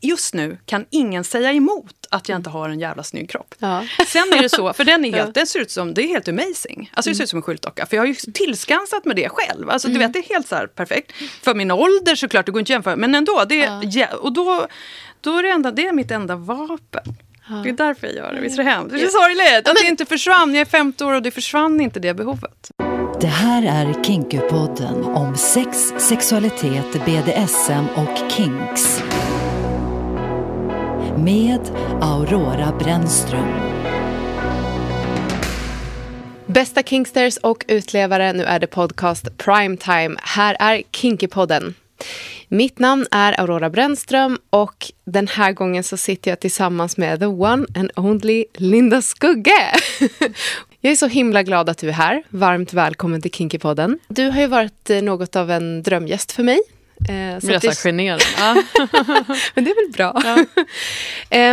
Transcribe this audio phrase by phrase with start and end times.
[0.00, 3.54] just nu kan ingen säga emot att jag inte har en jävla snygg kropp.
[3.58, 3.84] Ja.
[4.06, 6.28] Sen är det så, för den, är helt, den ser ut som, det är helt
[6.28, 6.90] amazing.
[6.94, 7.86] Alltså det ser ut som en skyltdocka.
[7.86, 9.70] För jag har ju tillskansat med det själv.
[9.70, 11.12] Alltså du vet, det är helt så här perfekt.
[11.42, 12.96] För min ålder såklart, det går inte att jämföra.
[12.96, 14.06] Men ändå, det är, ja.
[14.16, 14.66] och då,
[15.20, 17.16] då är det, enda, det är mitt enda vapen.
[17.62, 18.40] Det är därför jag gör det.
[18.40, 18.94] Visst är det hemskt?
[18.94, 20.54] Det är sorgligt att det inte försvann.
[20.54, 22.70] Jag är 50 år och det försvann inte det behovet.
[23.20, 29.02] Det här är Kinkypodden om sex, sexualitet, BDSM och kinks.
[31.24, 31.60] Med
[32.00, 33.48] Aurora Brännström.
[36.46, 40.16] Bästa Kingsters och utlevare, nu är det podcast Primetime.
[40.22, 41.74] Här är Kinkypodden.
[42.48, 47.26] Mitt namn är Aurora Brännström och den här gången så sitter jag tillsammans med the
[47.26, 49.74] one and only Linda Skugge.
[50.80, 52.22] Jag är så himla glad att du är här.
[52.28, 53.98] Varmt välkommen till Kinkypodden.
[54.08, 56.60] Du har ju varit eh, något av en drömgäst för mig.
[57.08, 58.22] Eh, så jag är så generad.
[59.54, 60.22] men det är väl bra.
[60.24, 60.34] Ja.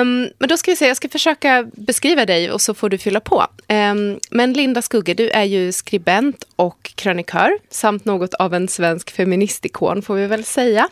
[0.01, 2.97] um, men då ska vi se, jag ska försöka beskriva dig och så får du
[2.97, 3.45] fylla på.
[3.69, 9.11] Um, men Linda Skugge, du är ju skribent och krönikör samt något av en svensk
[9.11, 10.89] feministikon får vi väl säga.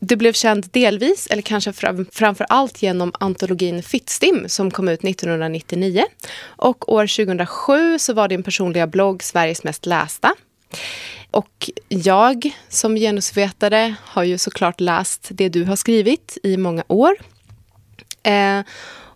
[0.00, 5.04] Du blev känd delvis, eller kanske fram, framför allt genom antologin Fittstim som kom ut
[5.04, 6.04] 1999.
[6.42, 10.34] Och år 2007 så var din personliga blogg Sveriges mest lästa.
[11.30, 17.16] Och jag som genusvetare har ju såklart läst det du har skrivit i många år.
[18.22, 18.60] Eh,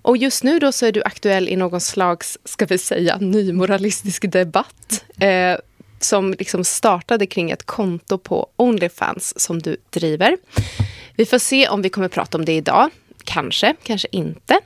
[0.02, 4.32] och just nu då så är du aktuell i någon slags, ska vi säga, nymoralistisk
[4.32, 5.04] debatt.
[5.20, 5.56] Eh,
[6.04, 10.36] som liksom startade kring ett konto på Onlyfans som du driver.
[11.16, 12.90] Vi får se om vi kommer prata om det idag.
[13.24, 14.60] Kanske, kanske inte.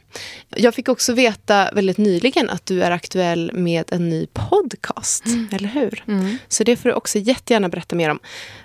[0.48, 5.26] Jag fick också veta väldigt nyligen att du är aktuell med en ny podcast.
[5.26, 5.48] Mm.
[5.52, 6.04] Eller hur?
[6.08, 6.38] Mm.
[6.48, 8.18] Så det får du också jättegärna berätta mer om.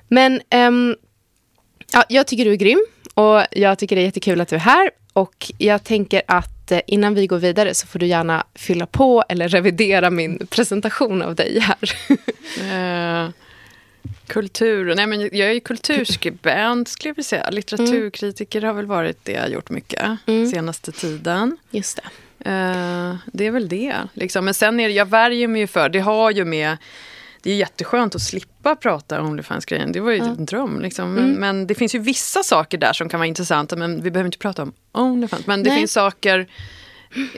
[0.08, 0.95] Men um,
[1.94, 4.59] ja, jag tycker du är grym och jag tycker det är jättekul att du är
[4.59, 4.92] här.
[5.14, 9.23] Och jag tänker att eh, innan vi går vidare så får du gärna fylla på
[9.30, 11.78] eller revidera min presentation av dig här.
[14.28, 17.50] kultur, nej men jag är ju kulturskribent skulle jag säga.
[17.50, 20.52] Litteraturkritiker har väl varit det jag gjort mycket mm.
[20.52, 21.58] senaste tiden.
[21.72, 22.10] Just det.
[22.50, 23.95] Uh, det är väl det.
[24.14, 24.45] Liksom.
[24.45, 26.78] Men sen är det, jag värjer mig ju för, det har ju med
[27.44, 29.92] det är jätteskönt att slippa prata Onlyfans-grejen.
[29.92, 30.26] Det var ju ja.
[30.26, 30.82] en dröm.
[30.82, 31.14] Liksom.
[31.14, 31.40] Men, mm.
[31.40, 33.76] men, det finns ju vissa saker där som kan vara intressanta.
[33.76, 35.48] Men vi behöver inte prata om Onlyfans.
[35.48, 35.80] Men det Nej.
[35.80, 36.48] finns saker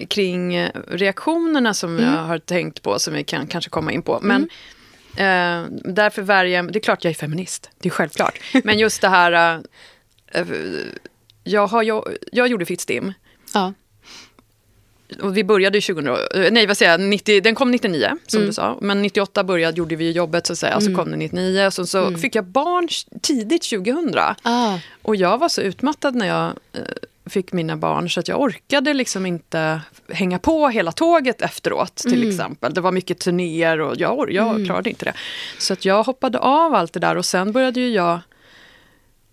[0.08, 2.14] kring reaktionerna som mm.
[2.14, 3.00] jag har tänkt på.
[3.00, 4.20] Som vi kan kanske komma in på.
[4.22, 4.50] Men mm.
[5.16, 7.70] Eh, därför värjer jag Det är klart jag är feminist.
[7.80, 8.40] Det är självklart.
[8.64, 9.62] men just det här...
[10.28, 10.46] Eh,
[11.44, 13.14] jag, har, jag, jag gjorde Fittstim.
[13.54, 13.74] Ja
[15.22, 18.48] och vi började 2000, eh, nej vad säger jag, 90, den kom 99 som mm.
[18.48, 18.78] du sa.
[18.82, 20.82] Men 98 började, gjorde vi jobbet så att säga, mm.
[20.82, 21.72] så kom den 99.
[21.72, 22.20] Så, så mm.
[22.20, 22.88] fick jag barn
[23.22, 24.16] tidigt 2000.
[24.44, 24.78] Ah.
[25.02, 26.82] Och jag var så utmattad när jag eh,
[27.26, 32.14] fick mina barn så att jag orkade liksom inte hänga på hela tåget efteråt till
[32.14, 32.30] mm.
[32.30, 32.74] exempel.
[32.74, 34.66] Det var mycket turnéer och jag, jag mm.
[34.66, 35.14] klarade inte det.
[35.60, 38.20] Så att jag hoppade av allt det där och sen började ju jag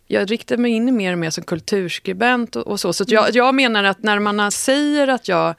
[0.06, 2.92] jag riktar mig in mer och mer som kulturskribent och, och så.
[2.92, 5.54] Så jag, jag, menar att när man säger att jag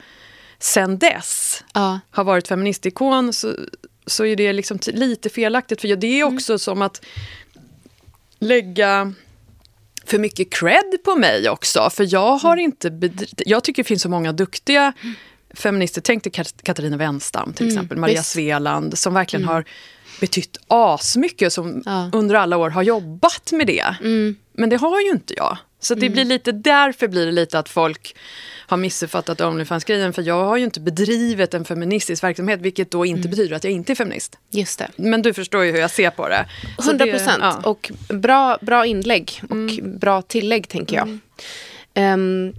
[0.58, 2.00] sen dess ja.
[2.10, 3.54] har varit feministikon så,
[4.06, 5.80] så är det liksom lite felaktigt.
[5.80, 6.34] För det är mm.
[6.34, 6.58] också mm.
[6.58, 7.04] som att
[8.38, 9.12] lägga
[10.04, 11.90] för mycket cred på mig också.
[11.90, 12.64] För jag har mm.
[12.64, 14.92] inte Jag tycker det finns så många duktiga
[15.54, 16.00] feminister.
[16.00, 16.32] Tänk dig
[16.62, 18.30] Katarina Wenstam till mm, exempel, Maria visst.
[18.30, 19.54] Sveland som verkligen mm.
[19.54, 19.64] har
[20.20, 22.10] betytt asmycket som ja.
[22.12, 23.96] under alla år har jobbat med det.
[24.00, 24.36] Mm.
[24.52, 25.58] Men det har ju inte jag.
[25.80, 26.12] Så det mm.
[26.12, 28.16] blir lite, därför blir det lite att folk
[28.66, 30.12] har missuppfattat Onlyfans-grejen.
[30.12, 33.30] För jag har ju inte bedrivit en feministisk verksamhet, vilket då inte mm.
[33.30, 34.38] betyder att jag inte är feminist.
[34.50, 34.88] Just det.
[34.96, 36.46] Men du förstår ju hur jag ser på det.
[36.78, 37.38] 100 procent.
[37.40, 37.60] Ja.
[37.64, 39.98] Och bra, bra inlägg och mm.
[39.98, 41.18] bra tillägg, tänker jag.
[42.14, 42.54] Um,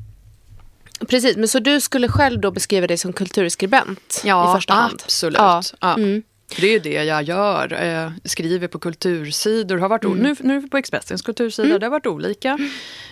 [1.09, 5.01] precis, men så du skulle själv då beskriva dig som kulturskribent ja, i första hand?
[5.03, 5.37] Absolut.
[5.37, 6.07] Ja, absolut.
[6.07, 6.23] Mm.
[6.59, 7.83] Det är det jag gör.
[7.83, 9.77] Jag skriver på kultursidor.
[9.77, 10.17] Har varit mm.
[10.17, 11.79] nu, nu på Expressens kultursida, mm.
[11.79, 12.57] det har varit olika.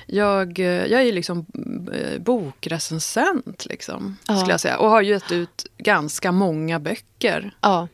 [0.06, 1.46] Jag, jag är liksom
[1.94, 4.38] eh, bokrecensent, liksom, ja.
[4.38, 4.78] skulle jag säga.
[4.78, 7.56] Och har gett ut ganska många böcker.
[7.62, 7.88] Ja.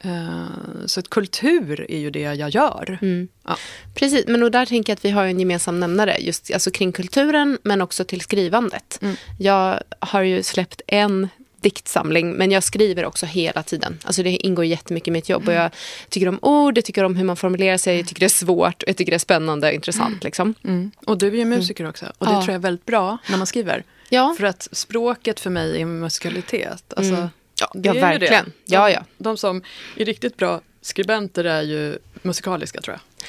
[0.00, 2.98] Eh, så att kultur är ju det jag gör.
[3.02, 3.28] Mm.
[3.44, 3.56] Ja.
[3.94, 6.92] Precis, men och där tänker jag att vi har en gemensam nämnare just alltså kring
[6.92, 8.98] kulturen men också till skrivandet.
[9.02, 9.16] Mm.
[9.38, 11.28] Jag har ju släppt en
[11.60, 13.98] diktsamling, men jag skriver också hela tiden.
[14.04, 15.48] Alltså det ingår jättemycket i mitt jobb.
[15.48, 15.70] Och jag
[16.08, 18.82] tycker om ord, jag tycker om hur man formulerar sig, jag tycker det är svårt,
[18.86, 20.08] jag tycker det är spännande och intressant.
[20.08, 20.20] Mm.
[20.22, 20.54] Liksom.
[20.64, 20.90] Mm.
[21.06, 22.42] Och du är ju musiker också, och det ja.
[22.42, 23.84] tror jag är väldigt bra när man skriver.
[24.08, 24.34] Ja.
[24.38, 26.92] För att språket för mig är musikalitet.
[26.96, 27.28] Alltså, mm.
[27.60, 28.44] Ja, ja verkligen.
[28.44, 29.04] De, ja, ja.
[29.18, 29.62] de som
[29.96, 33.26] är riktigt bra skribenter är ju musikaliska tror jag.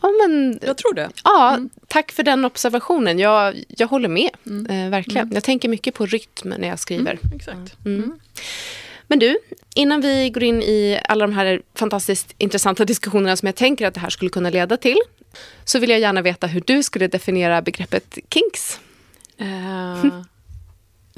[0.00, 1.10] Ja, men, jag tror det.
[1.24, 1.70] Ja, mm.
[1.88, 3.18] tack för den observationen.
[3.18, 4.66] Jag, jag håller med, mm.
[4.66, 5.22] eh, verkligen.
[5.22, 5.34] Mm.
[5.34, 7.18] Jag tänker mycket på rytm när jag skriver.
[7.22, 7.76] Mm, exakt.
[7.84, 8.02] Mm.
[8.02, 8.18] Mm.
[9.06, 9.38] Men du,
[9.74, 13.94] innan vi går in i alla de här fantastiskt intressanta diskussionerna som jag tänker att
[13.94, 14.98] det här skulle kunna leda till,
[15.64, 18.80] så vill jag gärna veta hur du skulle definiera begreppet kinks.
[19.40, 20.22] Uh,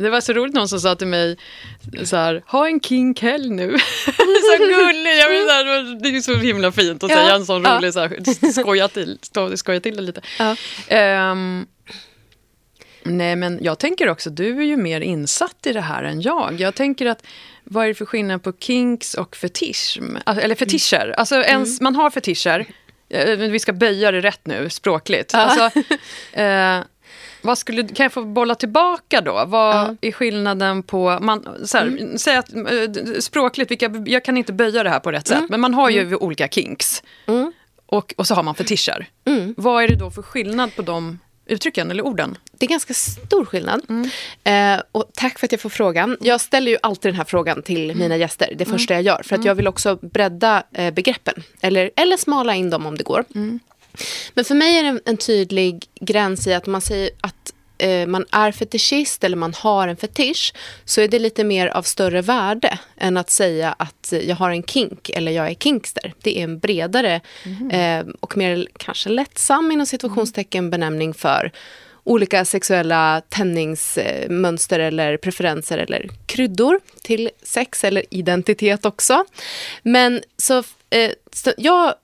[0.03, 1.37] det var så roligt någon som sa till mig
[2.05, 3.79] så här, ha en kinkhelg nu.
[4.07, 7.65] så gullig, jag så här, det är så himla fint att ja, säga en sån
[7.65, 7.77] ja.
[7.77, 9.19] rolig, så här, skoja, till,
[9.55, 10.21] skoja till det lite.
[10.39, 11.31] Ja.
[11.31, 11.67] Um,
[13.03, 16.61] nej men jag tänker också, du är ju mer insatt i det här än jag.
[16.61, 17.25] Jag tänker att
[17.65, 20.17] vad är det för skillnad på kinks och fetishm?
[20.27, 21.05] Eller fetischer.
[21.05, 21.15] Mm.
[21.19, 21.85] Alltså ens, mm.
[21.85, 22.67] man har fetischer.
[23.09, 25.31] Eh, vi ska böja det rätt nu, språkligt.
[25.33, 25.39] Ja.
[25.39, 25.81] Alltså,
[26.33, 26.81] eh,
[27.43, 29.45] vad skulle, kan jag få bolla tillbaka då?
[29.47, 29.97] Vad ja.
[30.01, 31.19] är skillnaden på...
[31.21, 32.19] Man, så här, mm.
[32.19, 35.43] Säg att eh, språkligt, vilka, jag kan inte böja det här på rätt mm.
[35.43, 36.19] sätt, men man har ju mm.
[36.21, 37.03] olika kinks.
[37.27, 37.53] Mm.
[37.87, 39.07] Och, och så har man fetischer.
[39.25, 39.55] Mm.
[39.57, 42.39] Vad är det då för skillnad på de uttrycken eller orden?
[42.53, 43.83] Det är ganska stor skillnad.
[43.89, 44.11] Mm.
[44.45, 46.17] Eh, och tack för att jag får frågan.
[46.21, 47.99] Jag ställer ju alltid den här frågan till mm.
[47.99, 48.53] mina gäster.
[48.57, 49.23] Det första jag gör.
[49.25, 51.43] För att jag vill också bredda eh, begreppen.
[51.61, 53.25] Eller, eller smala in dem om det går.
[54.35, 58.07] Men för mig är det en, en tydlig gräns i att man säger att eh,
[58.07, 60.55] man är fetischist eller man har en fetisch
[60.85, 64.63] så är det lite mer av större värde än att säga att jag har en
[64.63, 66.15] kink eller jag är kinkster.
[66.23, 67.71] Det är en bredare mm.
[67.71, 71.53] eh, och mer kanske lättsam inom situationstecken benämning för
[72.05, 79.25] olika sexuella tändningsmönster eller preferenser eller kryddor till sex eller identitet också.
[79.83, 80.59] Men så,
[80.91, 81.95] eh, så jag Eh,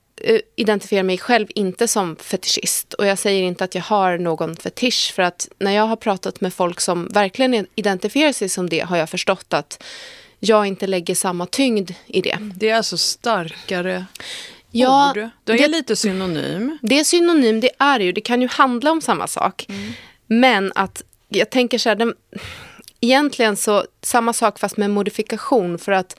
[0.57, 2.95] identifierar mig själv inte som fetischist.
[2.95, 5.13] Och jag säger inte att jag har någon fetisch.
[5.15, 8.97] För att när jag har pratat med folk som verkligen identifierar sig som det har
[8.97, 9.83] jag förstått att
[10.41, 12.39] jag inte lägger samma tyngd i det.
[12.55, 14.07] Det är alltså starkare
[14.71, 15.29] ja, ord?
[15.45, 16.79] Det är det, lite synonym.
[16.83, 18.13] Det är synonym, det är ju.
[18.13, 19.67] Det kan ju handla om samma sak.
[19.69, 19.93] Mm.
[20.27, 22.15] Men att jag tänker så här, den,
[23.01, 25.79] egentligen så samma sak fast med modifikation.
[25.79, 26.17] För att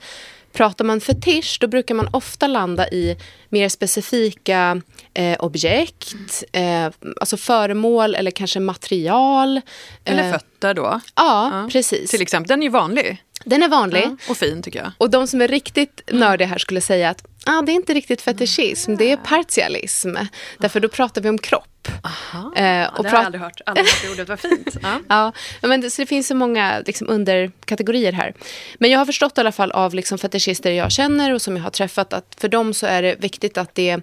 [0.52, 3.16] Pratar man fetisch då brukar man ofta landa i
[3.48, 4.80] mer specifika
[5.14, 6.14] eh, objekt,
[6.52, 9.60] eh, alltså föremål eller kanske material.
[10.04, 10.82] Eller eh, fötter då.
[10.82, 12.10] Ja, ja, precis.
[12.10, 13.24] Till exempel, den är ju vanlig.
[13.44, 14.02] Den är vanlig.
[14.04, 14.92] Ja, och fin tycker jag.
[14.98, 18.22] Och de som är riktigt nördiga här skulle säga att ah, det är inte riktigt
[18.22, 20.16] fetischism, det är partialism.
[20.58, 21.69] Därför då pratar vi om kropp.
[22.02, 23.60] Aha, eh, och det har jag aldrig hört.
[23.66, 24.76] Aldrig hört ordet, vad fint.
[24.82, 25.32] Ja.
[25.60, 28.34] ja, men det, så det finns så många liksom, underkategorier här.
[28.78, 31.62] Men jag har förstått i alla fall av liksom, fetischister jag känner och som jag
[31.62, 34.00] har träffat att för dem så är det viktigt att det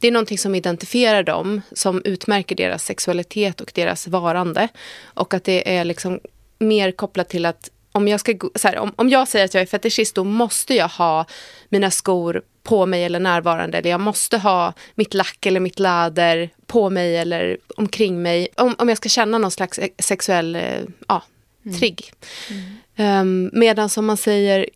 [0.00, 4.68] det är någonting som identifierar dem, som utmärker deras sexualitet och deras varande.
[5.04, 6.20] Och att det är liksom
[6.58, 8.34] mer kopplat till att om jag, ska,
[8.64, 11.26] här, om, om jag säger att jag är fetischist, då måste jag ha
[11.68, 13.78] mina skor på mig eller närvarande.
[13.78, 18.48] Eller jag måste ha mitt lack eller mitt läder på mig eller omkring mig.
[18.56, 20.62] Om, om jag ska känna någon slags sexuell eh,
[21.08, 21.22] ja,
[21.66, 21.78] mm.
[21.78, 22.12] trigg.
[22.50, 23.20] Mm.
[23.20, 24.68] Um, Medan om man säger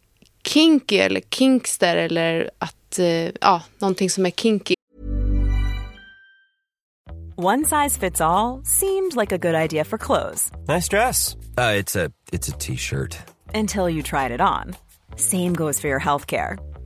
[0.45, 4.75] kinky eller kinkster eller att, uh, ja, någonting som är kinky.
[7.37, 10.53] One size fits all, seemed like a good idea for clothes.
[10.69, 11.37] Nice dress.
[11.59, 11.79] Uh,
[12.33, 13.17] it's a t-shirt.
[13.55, 14.75] Until you tried it on.
[15.17, 16.59] Same goes for your healthcare.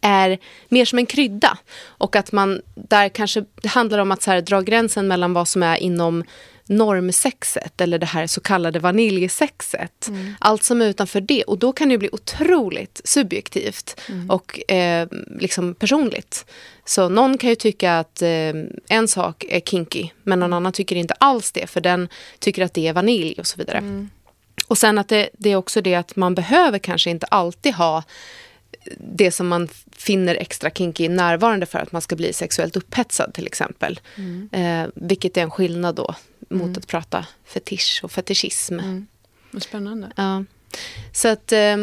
[0.00, 0.38] Är
[0.68, 1.58] mer som en krydda.
[1.84, 5.48] Och att man där kanske, det handlar om att så här, dra gränsen mellan vad
[5.48, 6.24] som är inom
[6.70, 10.08] normsexet eller det här så kallade vaniljsexet.
[10.08, 10.34] Mm.
[10.38, 11.42] Allt som är utanför det.
[11.42, 14.30] Och då kan det bli otroligt subjektivt mm.
[14.30, 15.08] och eh,
[15.40, 16.46] liksom personligt.
[16.84, 18.52] Så någon kan ju tycka att eh,
[18.88, 22.74] en sak är kinky men någon annan tycker inte alls det för den tycker att
[22.74, 23.78] det är vanilj och så vidare.
[23.78, 24.10] Mm.
[24.68, 28.02] Och sen att det, det är också det att man behöver kanske inte alltid ha
[28.98, 33.46] det som man finner extra kinky närvarande för att man ska bli sexuellt upphetsad till
[33.46, 34.00] exempel.
[34.16, 34.48] Mm.
[34.52, 36.14] Eh, vilket är en skillnad då
[36.48, 36.78] mot mm.
[36.78, 38.78] att prata fetisch och fetischism.
[38.78, 39.06] Mm.
[39.50, 40.12] Vad spännande.
[40.16, 40.44] Ja.
[41.12, 41.52] Så att...
[41.52, 41.76] Eh,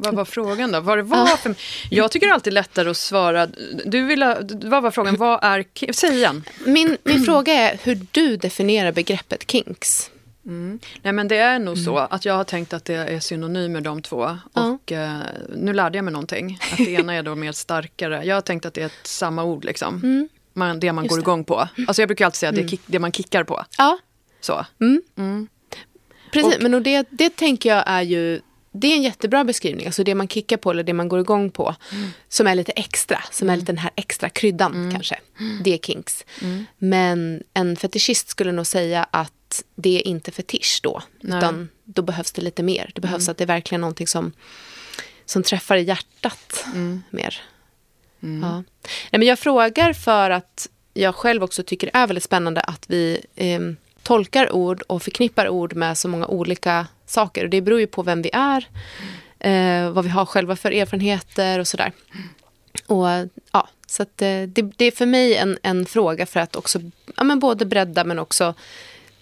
[0.00, 0.80] vad var frågan då?
[0.80, 1.54] Vad det var för...
[1.90, 3.46] Jag tycker alltid lättare att svara.
[3.84, 4.34] Du vill.
[4.64, 5.16] Vad var frågan?
[5.16, 5.92] Vad är...
[5.92, 6.44] Säg igen.
[6.66, 10.10] Min, min fråga är hur du definierar begreppet kinks.
[10.48, 10.78] Mm.
[11.02, 11.84] Nej men det är nog mm.
[11.84, 14.38] så att jag har tänkt att det är synonymer de två.
[14.52, 15.20] Och uh,
[15.56, 16.58] nu lärde jag mig någonting.
[16.72, 18.24] Att det ena är då mer starkare.
[18.24, 19.94] Jag har tänkt att det är ett samma ord liksom.
[19.94, 20.28] Mm.
[20.52, 21.22] Man, det man Just går det.
[21.22, 21.68] igång på.
[21.86, 22.70] Alltså jag brukar alltid säga att det är mm.
[22.70, 23.64] kick, det man kickar på.
[23.78, 23.98] Ja.
[24.40, 24.66] Så.
[24.80, 25.02] Mm.
[25.16, 25.48] Mm.
[26.32, 28.40] Precis, och, men det, det tänker jag är ju
[28.72, 31.50] det är en jättebra beskrivning, alltså det man kickar på eller det man går igång
[31.50, 31.74] på.
[32.28, 35.20] Som är lite extra, som är lite den här extra kryddan kanske.
[35.64, 36.24] Det är kinks.
[36.78, 39.32] Men en fetischist skulle nog säga att
[39.74, 41.02] det är inte fetisch då.
[41.20, 41.38] Nej.
[41.38, 42.90] Utan då behövs det lite mer.
[42.94, 43.30] Det behövs mm.
[43.30, 44.32] att det är verkligen någonting som,
[45.24, 47.02] som träffar i hjärtat mm.
[47.10, 47.40] mer.
[48.22, 48.50] Mm.
[48.50, 48.54] Ja.
[49.10, 52.84] Nej, men jag frågar för att jag själv också tycker det är väldigt spännande att
[52.90, 53.60] vi eh,
[54.02, 57.44] tolkar ord och förknippar ord med så många olika saker.
[57.44, 58.68] Och det beror ju på vem vi är,
[59.38, 61.92] eh, vad vi har själva för erfarenheter och sådär.
[62.86, 63.06] Och,
[63.52, 66.80] ja, så att, eh, det, det, är för mig en, en fråga för att också
[67.16, 68.54] ja, men både bredda men också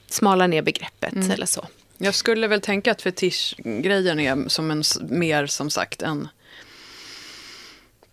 [0.08, 1.30] smala ner begreppet mm.
[1.30, 1.66] eller så.
[1.98, 6.28] Jag skulle väl tänka att fetischgrejen är som en, mer som sagt en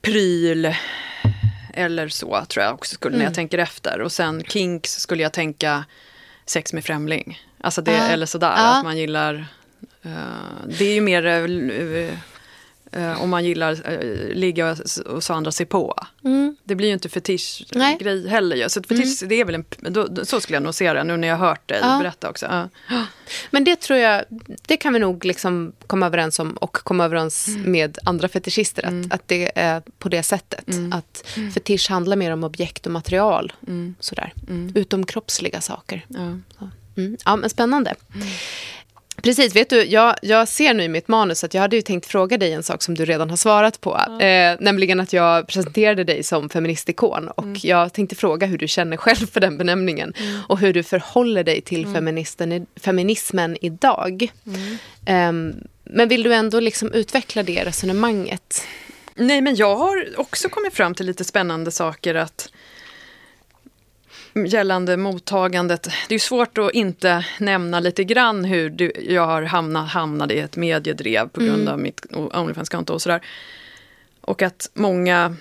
[0.01, 0.75] pryl
[1.73, 3.19] eller så tror jag också skulle, mm.
[3.19, 3.35] när jag mm.
[3.35, 4.01] tänker efter.
[4.01, 5.85] Och sen kinks skulle jag tänka
[6.45, 7.41] sex med främling.
[7.61, 8.07] Alltså det, ah.
[8.07, 8.77] eller sådär, ah.
[8.77, 9.45] att man gillar...
[10.05, 10.11] Uh,
[10.67, 12.17] det är ju mer uh, Eh,
[13.19, 14.71] om man gillar uh, ligga
[15.05, 15.95] och, så andra se på.
[16.23, 16.55] Mm.
[16.63, 18.55] Det blir ju inte fetischgrej heller.
[18.55, 18.69] Ju.
[18.69, 19.29] Så fetisch, mm.
[19.29, 21.47] det är väl en, då, så skulle jag nog se det nu när jag har
[21.47, 21.99] hört dig ja.
[21.99, 22.69] berätta också.
[22.89, 23.05] Ja.
[23.51, 24.23] Men det tror jag,
[24.67, 27.71] det kan vi nog liksom komma överens om och komma överens mm.
[27.71, 28.83] med andra fetischister.
[28.83, 29.09] Att, mm.
[29.11, 30.69] att det är på det sättet.
[30.69, 30.93] Mm.
[30.93, 31.51] Att mm.
[31.51, 33.53] fetisch handlar mer om objekt och material.
[33.99, 34.33] Sådär.
[34.75, 36.05] Utomkroppsliga saker.
[36.07, 36.39] Ja.
[37.25, 37.95] ja, men spännande.
[39.21, 42.05] Precis, vet du, jag, jag ser nu i mitt manus att jag hade ju tänkt
[42.05, 44.01] fråga dig en sak som du redan har svarat på.
[44.07, 44.25] Ja.
[44.25, 47.27] Eh, nämligen att jag presenterade dig som feministikon.
[47.27, 47.59] Och mm.
[47.63, 50.13] jag tänkte fråga hur du känner själv för den benämningen.
[50.17, 50.39] Mm.
[50.47, 51.93] Och hur du förhåller dig till mm.
[51.93, 54.31] feministen, feminismen idag.
[55.05, 55.31] Eh,
[55.83, 58.63] men vill du ändå liksom utveckla det resonemanget?
[59.15, 62.49] Nej, men jag har också kommit fram till lite spännande saker att
[64.47, 65.87] gällande mottagandet.
[66.09, 70.39] Det är svårt att inte nämna lite grann hur du, jag har hamnat, hamnat i
[70.39, 71.73] ett mediedrev på grund mm.
[71.73, 73.21] av mitt Onlyfans-konto och sådär.
[74.21, 75.35] Och att många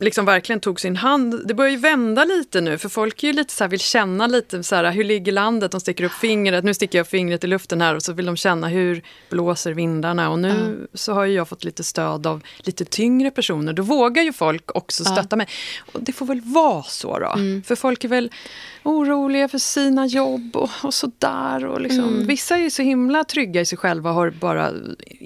[0.00, 1.42] liksom verkligen tog sin hand.
[1.44, 4.26] Det börjar ju vända lite nu för folk är ju lite så här, vill känna
[4.26, 5.72] lite så här, hur ligger landet?
[5.72, 8.36] De sticker upp fingret, nu sticker jag fingret i luften här och så vill de
[8.36, 10.30] känna hur blåser vindarna.
[10.30, 10.86] Och nu mm.
[10.94, 13.72] så har jag fått lite stöd av lite tyngre personer.
[13.72, 15.38] Då vågar ju folk också stötta mm.
[15.38, 15.48] mig.
[15.92, 17.32] Och det får väl vara så då.
[17.32, 17.62] Mm.
[17.62, 18.30] För folk är väl
[18.82, 21.64] oroliga för sina jobb och, och sådär.
[21.64, 22.26] Och liksom, mm.
[22.26, 24.72] Vissa är ju så himla trygga i sig själva och har bara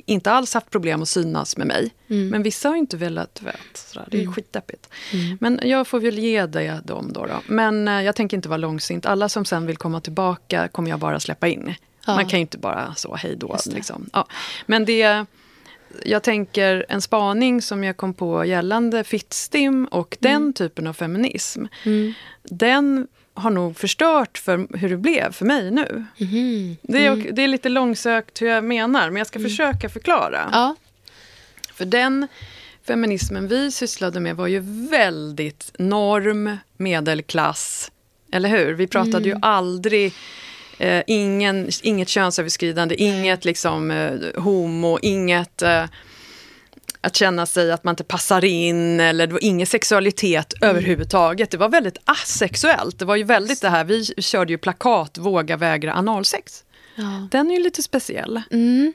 [0.07, 1.91] inte alls haft problem att synas med mig.
[2.09, 2.29] Mm.
[2.29, 4.09] Men vissa har inte velat, vet, sådär.
[4.11, 4.35] det är mm.
[4.62, 4.88] Skitdeppigt.
[5.12, 5.38] Mm.
[5.40, 7.42] Men jag får väl ge dig dem då, då.
[7.47, 9.07] Men eh, jag tänker inte vara långsint.
[9.07, 11.75] Alla som sen vill komma tillbaka kommer jag bara släppa in.
[12.07, 12.14] Ja.
[12.14, 13.57] Man kan ju inte bara så, hej då.
[13.66, 14.11] Liksom.
[14.12, 14.26] Ja.
[14.66, 15.26] Men det
[16.04, 20.52] jag tänker en spaning som jag kom på gällande fittstim och den mm.
[20.52, 21.64] typen av feminism.
[21.85, 22.14] Mm.
[22.42, 26.04] Den har nog förstört för hur det blev för mig nu.
[26.21, 26.76] Mm.
[26.83, 29.50] Det, är, det är lite långsökt hur jag menar, men jag ska mm.
[29.50, 30.49] försöka förklara.
[30.52, 30.75] Ja.
[31.73, 32.28] För den
[32.87, 34.61] feminismen vi sysslade med var ju
[34.91, 37.91] väldigt norm, medelklass,
[38.33, 38.75] eller hur?
[38.75, 39.29] Vi pratade mm.
[39.29, 40.15] ju aldrig
[40.79, 45.85] eh, ingen, inget könsöverskridande, inget liksom eh, homo, inget eh,
[47.01, 50.71] att känna sig att man inte passar in eller det var ingen sexualitet mm.
[50.71, 51.51] överhuvudtaget.
[51.51, 52.99] Det var väldigt asexuellt.
[52.99, 56.65] Det var ju väldigt det här, vi körde ju plakat, våga vägra analsex.
[56.95, 57.29] Ja.
[57.31, 58.43] Den är ju lite speciell.
[58.51, 58.93] Mm.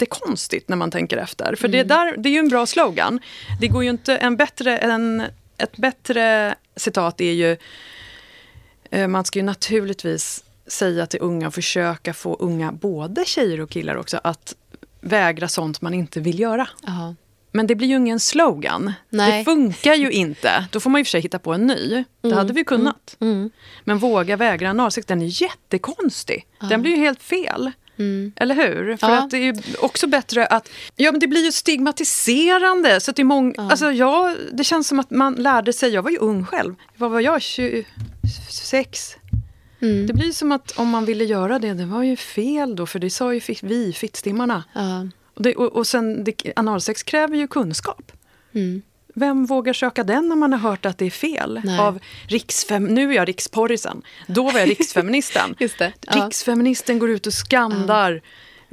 [0.00, 1.54] Jättekonstigt när man tänker efter.
[1.54, 1.78] För mm.
[1.78, 3.20] det, där, det är ju en bra slogan.
[3.60, 5.22] Det går ju inte en bättre, en,
[5.58, 7.56] ett bättre citat är ju,
[8.90, 13.70] eh, man ska ju naturligtvis säga till unga och försöka få unga, både tjejer och
[13.70, 14.54] killar också, att
[15.00, 16.68] vägra sånt man inte vill göra.
[16.88, 17.14] Aha.
[17.52, 18.92] Men det blir ju ingen slogan.
[19.08, 19.38] Nej.
[19.38, 20.64] Det funkar ju inte.
[20.72, 22.04] Då får man i och för sig hitta på en ny.
[22.20, 22.38] Det mm.
[22.38, 23.16] hade vi kunnat.
[23.20, 23.34] Mm.
[23.34, 23.50] mm.
[23.84, 26.46] Men våga vägra analsex, den är jättekonstig.
[26.70, 27.72] Den blir ju helt fel.
[28.00, 28.32] Mm.
[28.36, 28.96] Eller hur?
[28.96, 29.18] För ja.
[29.18, 30.68] att det är också bättre att...
[30.96, 33.00] Ja, men det blir ju stigmatiserande.
[33.00, 33.70] Så det, är många, ja.
[33.70, 35.90] alltså, jag, det känns som att man lärde sig...
[35.90, 36.74] Jag var ju ung själv.
[36.96, 37.42] Vad var jag?
[37.42, 39.16] 26?
[39.80, 40.06] Mm.
[40.06, 42.86] Det blir som att om man ville göra det, det var ju fel då.
[42.86, 44.64] För det sa ju vi, fittstimmarna.
[44.72, 45.08] Ja.
[45.34, 48.12] Och, det, och, och sen, det, analsex kräver ju kunskap.
[48.54, 48.82] Mm.
[49.14, 51.62] Vem vågar söka den när man har hört att det är fel?
[51.80, 51.98] Av
[52.28, 55.54] riksfem, nu är jag riksporrisen, då var jag riksfeministen.
[55.58, 55.92] Just det.
[56.00, 56.26] Ja.
[56.26, 58.22] Riksfeministen går ut och skandar.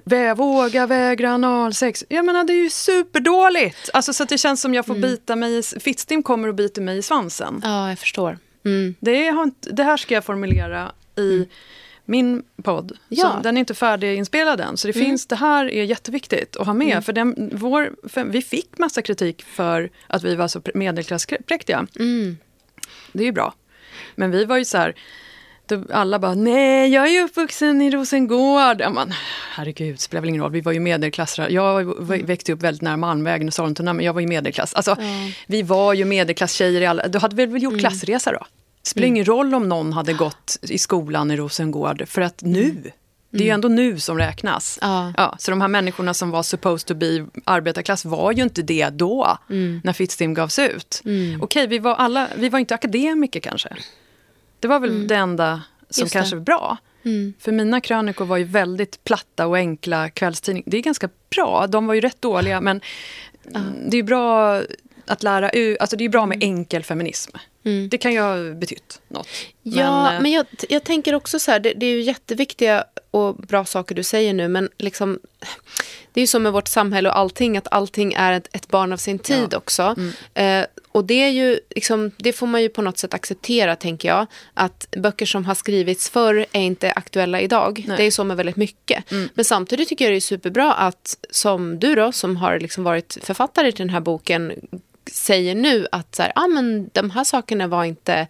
[0.06, 0.36] Ja.
[0.36, 2.03] Våga vägra analsex.
[2.10, 3.89] Jag menar det är ju superdåligt.
[3.94, 5.10] Alltså, så att det känns som jag får mm.
[5.10, 7.62] bita mig i, Fittstim kommer och biter mig i svansen.
[7.63, 8.38] Ja, jag förstår.
[8.65, 8.96] Mm.
[9.00, 11.46] Det, har, det här ska jag formulera i mm
[12.10, 12.98] min podd.
[13.10, 13.22] Ja.
[13.22, 14.78] Så den är inte färdiginspelad än.
[14.78, 15.08] Så det, mm.
[15.08, 16.92] finns, det här är jätteviktigt att ha med.
[16.92, 17.04] Mm.
[17.04, 21.88] För, den, vår, för vi fick massa kritik för att vi var så medelklasspräktiga.
[22.00, 22.38] Mm.
[23.12, 23.54] Det är ju bra.
[24.16, 24.96] Men vi var ju så här...
[25.92, 28.82] Alla bara, nej jag är uppvuxen i Rosengård.
[28.82, 29.14] Ja, man,
[29.56, 30.52] herregud, spelar väl ingen roll.
[30.52, 31.40] Vi var ju medelklass.
[31.50, 32.26] Jag mm.
[32.26, 34.74] växte upp väldigt nära Malmvägen och Sollentuna, men jag var ju medelklass.
[34.74, 35.32] Alltså, mm.
[35.48, 37.08] Vi var ju medelklasstjejer i alla...
[37.08, 37.80] Du hade väl gjort mm.
[37.80, 38.46] klassresa då?
[38.88, 39.15] Det spelar mm.
[39.15, 42.91] ingen roll om någon hade gått i skolan i Rosengård, för att nu mm.
[43.29, 44.79] det är ju ändå nu som räknas.
[44.82, 45.13] Ja.
[45.17, 45.36] ja.
[45.39, 49.38] så de här människorna som var supposed to be arbetarklass var ju inte det då,
[49.50, 49.82] mm.
[49.84, 51.01] när Fittstim gavs ut.
[51.06, 51.41] Mm.
[51.41, 53.70] Okej, vi var alla, vi var inte akademiker kanske.
[54.60, 55.08] Det var väl mm.
[55.08, 56.39] det enda som Just kanske det.
[56.39, 56.77] var bra.
[57.03, 57.34] Mm.
[57.39, 60.70] För mina krönikor var ju väldigt platta och enkla kvällstidningar.
[60.72, 62.82] Det är ganska bra, de var ju rätt dåliga men
[63.89, 64.62] det är bra
[65.06, 66.50] att lära ut, alltså det är bra med mm.
[66.50, 67.38] enkel feminism.
[67.67, 67.89] Mm.
[67.89, 69.27] Det kan ju ha betytt något.
[69.63, 72.83] Ja, men, eh, men jag, jag tänker också så här, det, det, är ju jätteviktiga
[73.12, 75.19] och bra saker du säger nu, men liksom,
[76.13, 78.93] det är ju så med vårt samhälle och allting, att allting är ett, ett barn
[78.93, 79.57] av sin tid ja.
[79.57, 79.95] också.
[79.97, 80.12] Mm.
[80.33, 84.07] Eh, och det, är ju, liksom, det får man ju på något sätt acceptera, tänker
[84.07, 84.25] jag.
[84.53, 87.83] Att böcker som har skrivits förr är inte aktuella idag.
[87.88, 87.97] Nej.
[87.97, 89.12] Det är så med väldigt mycket.
[89.12, 89.29] Mm.
[89.33, 93.17] Men samtidigt tycker jag det är superbra att, som du då, som har liksom varit
[93.21, 94.53] författare till den här boken,
[95.12, 98.28] säger nu att så här, ah, men de här sakerna var inte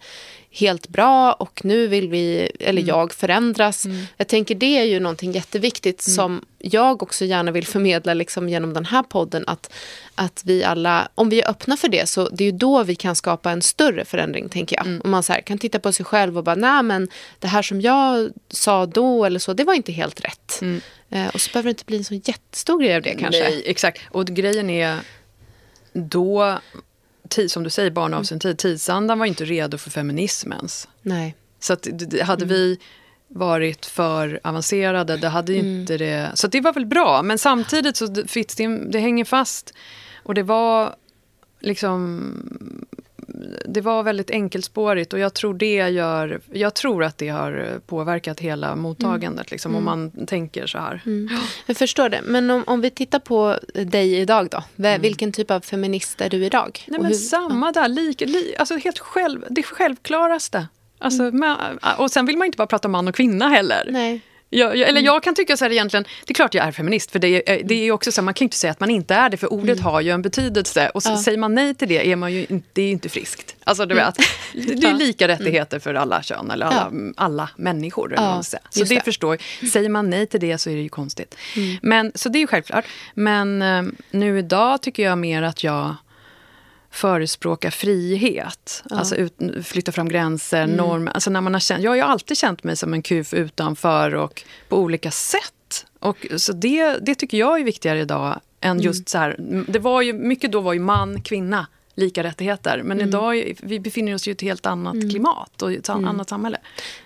[0.50, 2.88] helt bra och nu vill vi, eller mm.
[2.88, 3.84] jag, förändras.
[3.84, 4.06] Mm.
[4.16, 6.14] Jag tänker det är ju någonting jätteviktigt mm.
[6.14, 9.44] som jag också gärna vill förmedla liksom genom den här podden.
[9.46, 9.72] Att,
[10.14, 12.94] att vi alla, om vi är öppna för det, så det är ju då vi
[12.94, 14.86] kan skapa en större förändring, tänker jag.
[14.86, 15.00] Mm.
[15.04, 17.62] Om man så här, kan titta på sig själv och bara, nej men det här
[17.62, 20.58] som jag sa då eller så, det var inte helt rätt.
[20.62, 20.80] Mm.
[21.10, 23.42] Eh, och så behöver det inte bli en så jättestor grej av det kanske.
[23.42, 24.00] Nej, exakt.
[24.10, 24.98] Och grejen är
[25.92, 26.58] då,
[27.48, 30.88] som du säger, barn av sin tid, tidsandan var inte redo för feminismens.
[31.02, 31.34] Nej.
[31.60, 31.88] Så att,
[32.22, 32.78] hade vi
[33.28, 35.80] varit för avancerade, det hade mm.
[35.80, 36.30] inte det...
[36.34, 39.74] Så det var väl bra, men samtidigt så Fittstim, det hänger fast.
[40.22, 40.96] Och det var
[41.60, 42.34] liksom
[43.64, 48.40] det var väldigt enkelspårigt och jag tror, det gör, jag tror att det har påverkat
[48.40, 49.48] hela mottagandet, mm.
[49.50, 50.12] liksom, om mm.
[50.16, 51.02] man tänker så här.
[51.06, 51.28] Mm.
[51.66, 52.20] Jag förstår det.
[52.24, 54.62] Men om, om vi tittar på dig idag då.
[54.76, 55.02] Mm.
[55.02, 56.84] Vilken typ av feminist är du idag?
[56.86, 60.66] Nej, men hur, samma där, lika, li, alltså helt själv, det självklaraste.
[60.98, 61.40] Alltså, mm.
[61.40, 63.88] med, och sen vill man inte bara prata man och kvinna heller.
[63.90, 64.20] Nej.
[64.50, 65.04] Jag, jag, eller mm.
[65.04, 67.62] jag kan tycka så här egentligen, det är klart jag är feminist, för det är,
[67.64, 69.36] det är också så här, man kan ju inte säga att man inte är det,
[69.36, 69.84] för ordet mm.
[69.84, 70.90] har ju en betydelse.
[70.94, 71.22] Och så, ja.
[71.22, 73.56] säger man nej till det är man ju det är ju inte friskt.
[73.64, 74.16] Alltså du vet,
[74.52, 77.12] det är lika rättigheter för alla kön, eller alla, ja.
[77.16, 78.14] alla människor.
[78.14, 79.38] Eller ja, så det, det förstår
[79.72, 81.34] Säger man nej till det så är det ju konstigt.
[81.56, 81.76] Mm.
[81.82, 82.84] Men, så det är ju självklart.
[83.14, 85.94] Men eh, nu idag tycker jag mer att jag
[86.90, 88.84] förespråka frihet.
[88.90, 88.96] Ja.
[88.96, 89.32] Alltså ut,
[89.64, 90.76] flytta fram gränser, mm.
[90.76, 91.12] normer.
[91.12, 94.14] Alltså när man har känt, jag har ju alltid känt mig som en kuf utanför
[94.14, 95.86] och på olika sätt.
[95.98, 98.82] Och, så det, det tycker jag är viktigare idag än mm.
[98.82, 99.36] just så här.
[99.68, 102.82] Det var ju, mycket då var ju man, kvinna, lika rättigheter.
[102.84, 103.08] Men mm.
[103.08, 105.10] idag vi befinner oss i ett helt annat mm.
[105.10, 106.04] klimat och ett mm.
[106.04, 106.58] annat samhälle.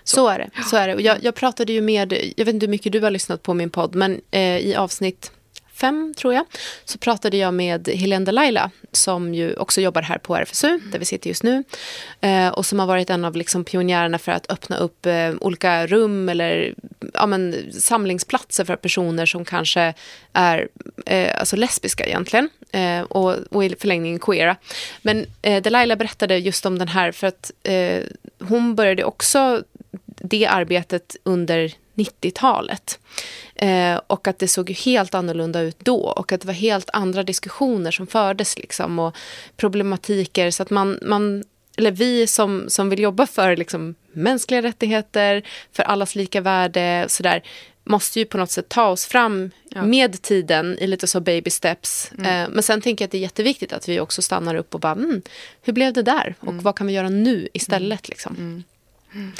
[0.03, 0.63] Så, så är det.
[0.63, 0.95] Så är det.
[0.95, 3.53] Och jag, jag, pratade ju med, jag vet inte hur mycket du har lyssnat på
[3.53, 5.31] min podd, men eh, i avsnitt
[5.73, 6.45] fem, tror jag,
[6.85, 11.05] så pratade jag med Helene Delaila som ju också jobbar här på RFSU, där vi
[11.05, 11.63] sitter just nu.
[12.21, 15.87] Eh, och som har varit en av liksom pionjärerna för att öppna upp eh, olika
[15.87, 16.73] rum eller
[17.13, 19.93] ja, men, samlingsplatser för personer som kanske
[20.33, 20.67] är
[21.05, 22.49] eh, alltså lesbiska egentligen.
[22.71, 24.55] Eh, och, och i förlängningen queera.
[25.01, 25.63] Men eh,
[25.95, 28.03] berättade just om den här för att eh,
[28.39, 29.63] hon började också
[30.05, 32.99] det arbetet under 90-talet.
[33.55, 37.23] Eh, och att det såg helt annorlunda ut då och att det var helt andra
[37.23, 39.15] diskussioner som fördes liksom, och
[39.57, 40.51] problematiker.
[40.51, 41.43] Så att man, man
[41.77, 47.43] eller vi som, som vill jobba för liksom, mänskliga rättigheter, för allas lika värde, sådär,
[47.83, 49.83] måste ju på något sätt ta oss fram ja.
[49.83, 52.11] med tiden i lite så baby steps.
[52.17, 52.25] Mm.
[52.25, 54.79] Eh, men sen tänker jag att det är jätteviktigt att vi också stannar upp och
[54.79, 55.21] bara, mm,
[55.61, 56.35] hur blev det där?
[56.39, 56.63] Och mm.
[56.63, 58.09] vad kan vi göra nu istället?
[58.09, 58.63] Liksom?
[59.11, 59.31] Mm.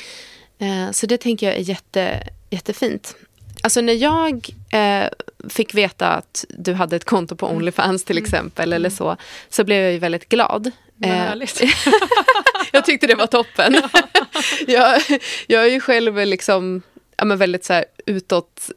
[0.57, 3.15] Eh, så det tänker jag är jätte, jättefint.
[3.61, 5.09] Alltså när jag eh,
[5.49, 7.57] fick veta att du hade ett konto på mm.
[7.57, 9.17] Onlyfans till exempel, eller så,
[9.49, 10.71] så blev jag ju väldigt glad.
[11.03, 11.33] Eh,
[12.71, 13.75] jag tyckte det var toppen.
[14.67, 15.01] jag,
[15.47, 16.81] jag är ju själv liksom,
[17.17, 18.69] ja, men väldigt så här, utåt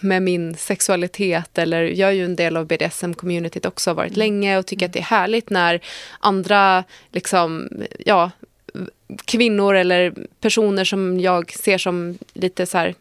[0.00, 1.58] med min sexualitet.
[1.58, 4.18] Eller jag är ju en del av BDSM-communityt också, har varit mm.
[4.18, 5.80] länge och tycker att det är härligt när
[6.20, 8.30] andra liksom, ja,
[9.24, 12.94] kvinnor eller personer som jag ser som lite så här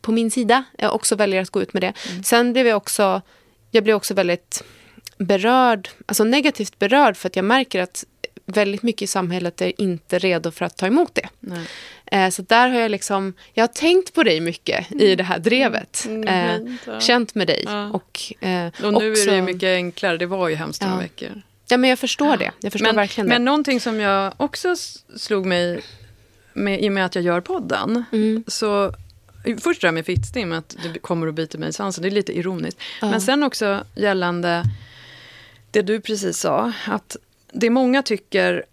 [0.00, 1.92] på min sida jag också väljer att gå ut med det.
[2.10, 2.22] Mm.
[2.22, 3.22] Sen blev jag också,
[3.70, 4.64] jag blev också väldigt
[5.18, 8.04] berörd, alltså negativt berörd för att jag märker att
[8.46, 11.28] väldigt mycket i samhället är inte redo för att ta emot det.
[12.06, 15.02] Eh, så där har jag liksom, jag har tänkt på dig mycket mm.
[15.04, 16.04] i det här drevet.
[16.06, 17.62] Mm, mm, eh, känt med dig.
[17.66, 17.90] Ja.
[17.90, 20.94] Och, eh, och nu också, är det ju mycket enklare, det var ju hemskt några
[20.94, 21.00] ja.
[21.00, 21.42] veckor.
[21.68, 22.36] Ja, men jag förstår ja.
[22.36, 22.50] det.
[22.60, 23.34] Jag förstår men, verkligen det.
[23.34, 24.76] Men någonting som jag också
[25.16, 25.80] slog mig
[26.52, 28.44] med, i och med att jag gör podden, mm.
[28.46, 28.94] så
[29.60, 32.02] Först det här med fittstim, att det kommer att bita mig i svansen.
[32.02, 32.80] Det är lite ironiskt.
[33.00, 33.10] Ja.
[33.10, 34.62] Men sen också gällande
[35.70, 36.72] det du precis sa.
[36.86, 37.16] Att
[37.52, 38.64] det många tycker,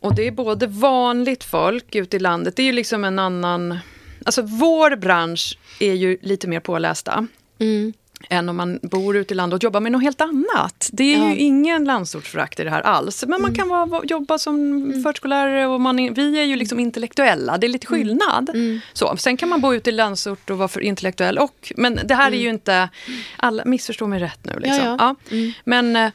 [0.00, 3.78] och det är både vanligt folk ute i landet, det är ju liksom en annan...
[4.24, 7.26] Alltså vår bransch är ju lite mer pålästa.
[7.58, 7.92] Mm
[8.30, 10.90] än om man bor ute i landet och jobbar med något helt annat.
[10.92, 11.30] Det är ja.
[11.30, 13.22] ju ingen landsortsförakt i det här alls.
[13.22, 13.42] Men mm.
[13.42, 15.02] man kan vara, jobba som mm.
[15.02, 17.58] förskollärare och man är, vi är ju liksom intellektuella.
[17.58, 18.00] Det är lite mm.
[18.00, 18.48] skillnad.
[18.48, 18.80] Mm.
[18.92, 21.38] Så, sen kan man bo ute i landsort och vara för intellektuell.
[21.38, 22.54] Och, men det här är ju mm.
[22.54, 22.88] inte...
[23.36, 24.52] Alla, missförstå mig rätt nu.
[24.58, 24.84] Liksom.
[24.84, 25.16] Ja, ja.
[25.28, 25.36] ja.
[25.36, 25.52] Mm.
[25.64, 26.12] Men eh,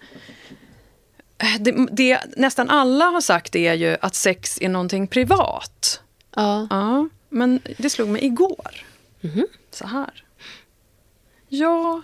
[1.60, 6.02] det, det, nästan alla har sagt är ju att sex är någonting privat.
[6.36, 6.68] Ja.
[6.70, 8.86] ja men det slog mig igår.
[9.22, 9.48] Mm.
[9.72, 10.24] Så här.
[11.50, 12.02] Ja,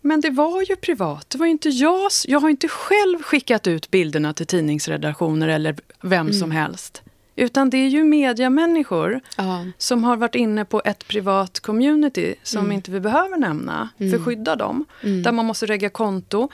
[0.00, 1.30] men det var ju privat.
[1.30, 2.10] Det var inte jag.
[2.26, 6.32] Jag har inte själv skickat ut bilderna till tidningsredaktioner eller vem mm.
[6.32, 7.02] som helst.
[7.36, 9.64] Utan det är ju mediamänniskor ja.
[9.78, 12.72] som har varit inne på ett privat community som mm.
[12.72, 14.12] inte vi behöver nämna mm.
[14.12, 14.84] för att skydda dem.
[15.02, 15.22] Mm.
[15.22, 16.48] Där man måste regga konto.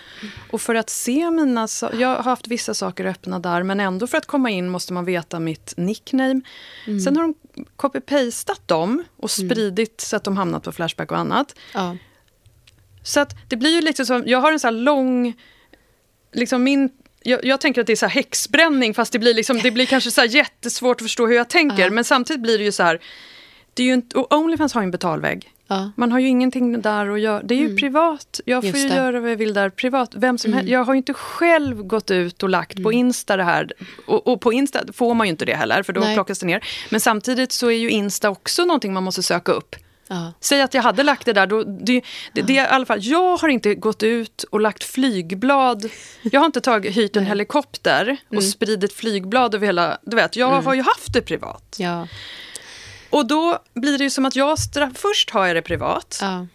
[0.50, 1.68] Och för att se mina...
[1.92, 5.04] Jag har haft vissa saker öppna där men ändå för att komma in måste man
[5.04, 6.40] veta mitt nickname.
[6.86, 7.00] Mm.
[7.00, 7.34] Sen har de
[7.76, 9.50] copy-pastat dem och mm.
[9.50, 11.54] spridit så att de hamnat på Flashback och annat.
[11.74, 11.96] Ja.
[13.08, 15.34] Så att det blir ju lite som, jag har en så här lång,
[16.32, 16.90] liksom min
[17.22, 19.86] jag, jag, tänker att det är så här häxbränning fast det blir, liksom, det blir
[19.86, 21.86] kanske så jättesvårt att förstå hur jag tänker.
[21.86, 21.90] Uh.
[21.90, 23.00] Men samtidigt blir det ju så här,
[23.74, 25.52] det är ju inte, och Onlyfans har ju en betalvägg.
[25.70, 25.88] Uh.
[25.96, 27.42] Man har ju ingenting där att göra.
[27.42, 27.76] Det är ju mm.
[27.76, 28.40] privat.
[28.44, 30.12] Jag får ju göra vad jag vill där privat.
[30.14, 30.56] Vem som mm.
[30.56, 30.70] helst.
[30.70, 32.84] Jag har ju inte själv gått ut och lagt mm.
[32.84, 33.72] på Insta det här.
[34.06, 36.14] Och, och, på Insta får man ju inte det heller för då Nej.
[36.14, 36.64] plockas det ner.
[36.90, 39.76] Men samtidigt så är ju Insta också någonting man måste söka upp.
[40.08, 40.32] Ja.
[40.40, 41.46] Säg att jag hade lagt det där.
[41.46, 45.88] Då, det, det, det, alla fall, jag har inte gått ut och lagt flygblad.
[46.22, 48.44] Jag har inte tagit, hyrt en helikopter och mm.
[48.44, 49.98] spridit flygblad över hela...
[50.02, 50.64] Du vet, jag mm.
[50.64, 51.76] har ju haft det privat.
[51.78, 52.08] Ja.
[53.10, 56.18] Och då blir det ju som att jag straff, först har jag det privat.
[56.20, 56.46] Ja.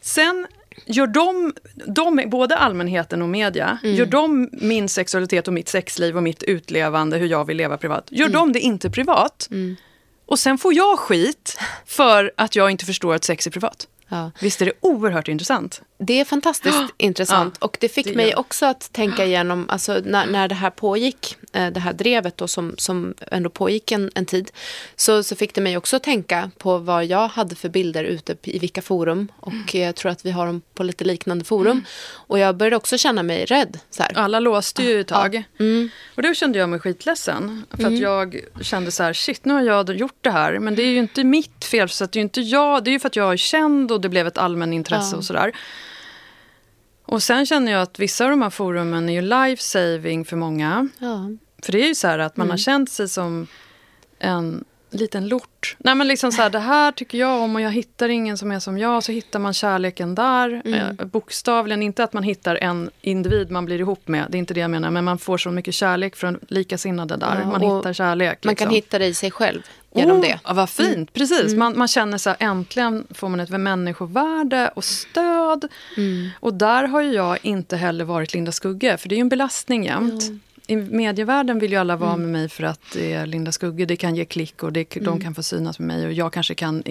[0.00, 0.46] Sen
[0.86, 1.54] gör de,
[1.86, 3.96] de, både allmänheten och media, mm.
[3.96, 8.08] gör de min sexualitet och mitt sexliv och mitt utlevande, hur jag vill leva privat,
[8.10, 8.32] gör mm.
[8.32, 9.76] de det inte privat, mm.
[10.32, 13.88] Och sen får jag skit för att jag inte förstår att sex är privat.
[14.12, 14.30] Ja.
[14.40, 15.82] Visst är det oerhört intressant?
[15.98, 17.56] Det är fantastiskt oh, intressant.
[17.60, 20.70] Ja, och det fick det mig också att tänka igenom, alltså när, när det här
[20.70, 24.50] pågick, eh, det här drevet då som, som ändå pågick en, en tid,
[24.96, 28.58] så, så fick det mig också tänka på vad jag hade för bilder ute i
[28.58, 29.28] vilka forum.
[29.36, 29.86] Och mm.
[29.86, 31.70] jag tror att vi har dem på lite liknande forum.
[31.72, 31.84] Mm.
[32.12, 33.78] Och jag började också känna mig rädd.
[33.90, 34.18] Så här.
[34.18, 35.34] Alla låste ju ett tag.
[35.34, 35.64] Ja.
[35.64, 35.90] Mm.
[36.14, 37.64] Och då kände jag mig skitledsen.
[37.70, 38.00] För att mm.
[38.00, 40.58] jag kände så här, shit nu har jag gjort det här.
[40.58, 42.84] Men det är ju inte mitt fel, så att det är inte jag.
[42.84, 45.52] Det är ju för att jag är känd och det blev ett allmänintresse och sådär.
[47.04, 50.36] Och sen känner jag att vissa av de här forumen är ju life saving för
[50.36, 50.88] många.
[50.98, 51.30] Ja.
[51.62, 52.50] För det är ju så här att man mm.
[52.50, 53.46] har känt sig som
[54.18, 55.76] en liten lort.
[55.78, 58.52] Nej men liksom så här, det här tycker jag om och jag hittar ingen som
[58.52, 59.02] är som jag.
[59.02, 60.62] Så hittar man kärleken där.
[60.64, 60.74] Mm.
[60.74, 64.26] Eh, bokstavligen, inte att man hittar en individ man blir ihop med.
[64.28, 64.90] Det är inte det jag menar.
[64.90, 67.40] Men man får så mycket kärlek från likasinnade där.
[67.40, 68.30] Ja, man hittar kärlek.
[68.30, 68.48] Liksom.
[68.48, 68.74] Man kan liksom.
[68.74, 69.62] hitta det i sig själv
[69.94, 70.40] genom oh, det.
[70.44, 71.06] Ja, vad fint, mm.
[71.06, 71.46] precis.
[71.46, 71.58] Mm.
[71.58, 75.68] Man, man, känner så här, äntligen får man ett människovärde och stöd.
[75.96, 76.28] Mm.
[76.40, 79.28] Och där har ju jag inte heller varit Linda Skugge, för det är ju en
[79.28, 80.22] belastning jämt.
[80.66, 82.22] I medievärlden vill ju alla vara mm.
[82.22, 85.06] med mig för att det är Linda Skugge, det kan ge klick och det, de
[85.06, 85.20] mm.
[85.20, 86.82] kan få synas med mig och jag kanske kan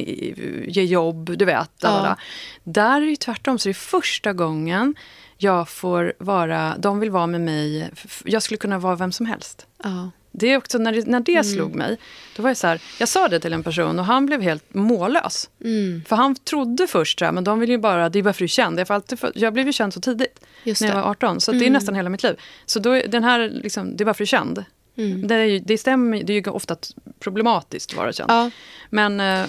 [0.68, 1.72] ge jobb, du vet.
[1.82, 2.18] Ja.
[2.64, 4.96] Där är det tvärtom, så det är första gången
[5.38, 7.90] jag får vara, de vill vara med mig,
[8.26, 9.68] jag skulle kunna vara vem som helst.
[9.84, 10.12] Ja.
[10.32, 11.44] Det är också när det, när det mm.
[11.44, 11.98] slog mig,
[12.36, 14.74] då var jag så här, jag sa det till en person och han blev helt
[14.74, 15.50] mållös.
[15.64, 16.04] Mm.
[16.08, 18.36] För han trodde först så här, men de vill ju bara, det är bara för
[18.36, 18.80] att du är känd.
[18.80, 21.42] Jag, alltid jag blev ju känd så tidigt, när jag var 18.
[21.42, 21.60] Så mm.
[21.60, 21.74] det är mm.
[21.74, 22.36] nästan hela mitt liv.
[22.66, 24.66] Så då, den här, liksom, det är bara för att du är känd.
[24.96, 25.28] Mm.
[25.28, 26.78] Det, är, det stämmer, det är ju ofta
[27.20, 28.32] problematiskt att vara känd.
[28.32, 28.52] Ja.
[28.90, 29.46] Men eh,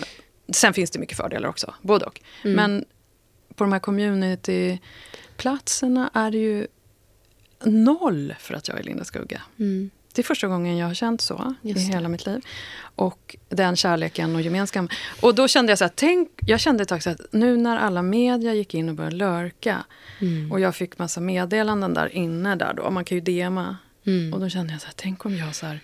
[0.53, 2.21] sen finns det mycket fördelar också, både och.
[2.45, 2.57] Mm.
[2.57, 2.85] Men
[3.55, 6.67] på de här communityplatserna är det ju
[7.65, 9.43] noll för att jag är Linda Skugga.
[9.59, 9.91] Mm.
[10.15, 12.41] Det är första gången jag har känt så Just i hela mitt liv.
[12.97, 14.89] Och den kärleken och gemenskapen.
[15.21, 17.77] Och då kände jag så här, tänk, jag kände ett tag så att nu när
[17.77, 19.85] alla media gick in och började lurka
[20.21, 20.53] mm.
[20.53, 23.77] och jag fick massa meddelanden där inne där då, man kan ju DMa.
[24.07, 24.35] Mm.
[24.35, 25.81] Och då kände jag så här, tänk om jag så här,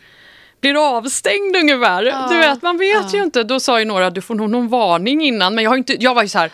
[0.61, 2.03] blir avstängd ungefär.
[2.03, 2.27] Ja.
[2.31, 3.19] Du vet, man vet ja.
[3.19, 3.45] ju inte.
[3.45, 5.55] Då sa ju några, du får nog någon varning innan.
[5.55, 6.51] Men jag, har inte, jag var ju så här,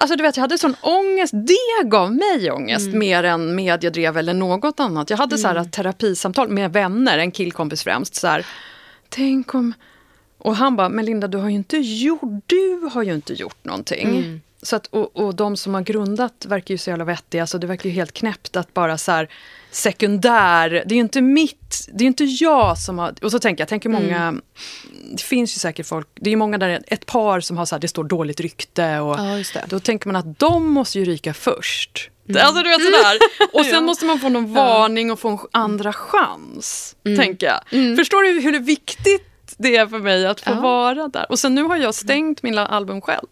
[0.00, 1.32] Alltså du vet, jag hade sån ångest.
[1.36, 2.98] Det gav mig ångest mm.
[2.98, 5.10] mer än mediedrev eller något annat.
[5.10, 5.42] Jag hade mm.
[5.42, 5.70] så här mm.
[5.70, 8.14] terapisamtal med vänner, en killkompis främst.
[8.14, 8.46] Så här,
[9.08, 9.74] Tänk om...
[10.38, 13.64] Och han bara, men Linda du har ju inte gjort, du har ju inte gjort
[13.64, 14.08] någonting.
[14.08, 14.40] Mm.
[14.62, 17.46] Så att, och, och de som har grundat verkar ju så jävla vettiga.
[17.46, 19.28] Så det verkar ju helt knäppt att bara så här,
[19.70, 20.70] sekundär.
[20.70, 23.14] Det är ju inte mitt, det är inte jag som har...
[23.22, 24.16] Och så tänker jag, tänker många...
[24.16, 24.42] Mm.
[25.12, 27.80] Det finns ju säkert folk, det är många där, ett par som har så här,
[27.80, 28.98] det står dåligt rykte.
[28.98, 32.10] Och ja, Då tänker man att de måste ju ryka först.
[32.28, 32.42] Mm.
[32.46, 33.18] Alltså du vet sådär.
[33.52, 33.80] Och sen ja.
[33.80, 36.96] måste man få någon varning och få en andra chans.
[37.06, 37.18] Mm.
[37.18, 37.60] Tänker jag.
[37.72, 37.96] Mm.
[37.96, 39.29] Förstår du hur viktigt
[39.62, 40.60] det är för mig att få ja.
[40.60, 41.26] vara där.
[41.28, 43.26] Och sen nu har jag stängt mina album själv.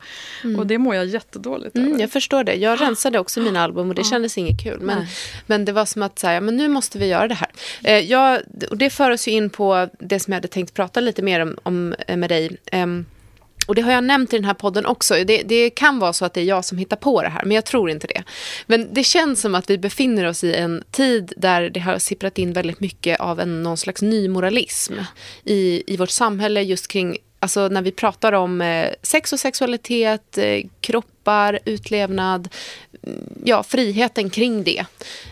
[0.45, 0.61] Mm.
[0.61, 2.01] Och det mår jag jättedåligt mm, över.
[2.01, 2.55] Jag förstår det.
[2.55, 4.81] Jag rensade också mina album och det kändes inget kul.
[4.81, 5.07] Men,
[5.47, 7.51] men det var som att säga, men nu måste vi göra det här.
[7.85, 11.23] Eh, jag, och det för oss in på det som jag hade tänkt prata lite
[11.23, 12.57] mer om, om eh, med dig.
[12.67, 12.87] Eh,
[13.69, 15.15] och det har jag nämnt i den här podden också.
[15.15, 17.55] Det, det, kan vara så att det är jag som hittar på det här, men
[17.55, 18.23] jag tror inte det.
[18.67, 22.39] Men det känns som att vi befinner oss i en tid där det har sipprat
[22.39, 24.95] in väldigt mycket av en någon slags nymoralism
[25.45, 30.39] i, i vårt samhälle just kring Alltså när vi pratar om eh, sex och sexualitet,
[30.39, 32.49] eh, kroppar, utlevnad,
[33.03, 34.85] mm, ja, friheten kring det.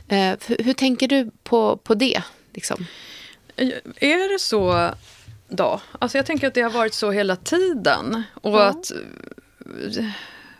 [0.08, 2.22] Eh, hur, hur, tänker du på, på det?
[2.54, 2.86] Liksom?
[3.96, 4.90] Är det så
[5.48, 5.80] då?
[5.98, 8.22] Alltså jag tänker att det har varit så hela tiden.
[8.34, 8.62] Och ja.
[8.62, 8.92] att...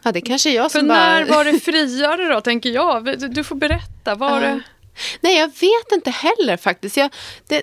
[0.02, 0.98] Ja, det kanske jag som För bara...
[0.98, 3.32] när var det friare då, tänker jag?
[3.34, 4.14] Du får berätta.
[4.14, 4.40] Var uh.
[4.40, 4.62] det...
[5.20, 6.96] Nej, jag vet inte heller faktiskt.
[6.96, 7.10] Jag,
[7.48, 7.62] det,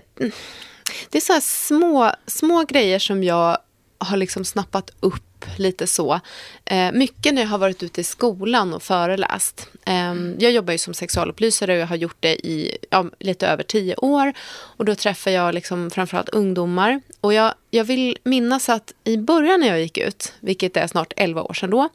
[1.10, 3.58] det är så små, små grejer som jag
[3.98, 6.20] har liksom snappat upp lite så.
[6.66, 9.68] Eh, mycket när jag har varit ute i skolan och föreläst.
[9.86, 13.64] Eh, jag jobbar ju som sexualupplysare och jag har gjort det i ja, lite över
[13.64, 14.34] tio år.
[14.78, 17.02] Och då träffar jag liksom framförallt ungdomar.
[17.22, 21.14] Och jag, jag vill minnas att i början när jag gick ut, vilket är snart
[21.16, 21.90] elva år sedan då,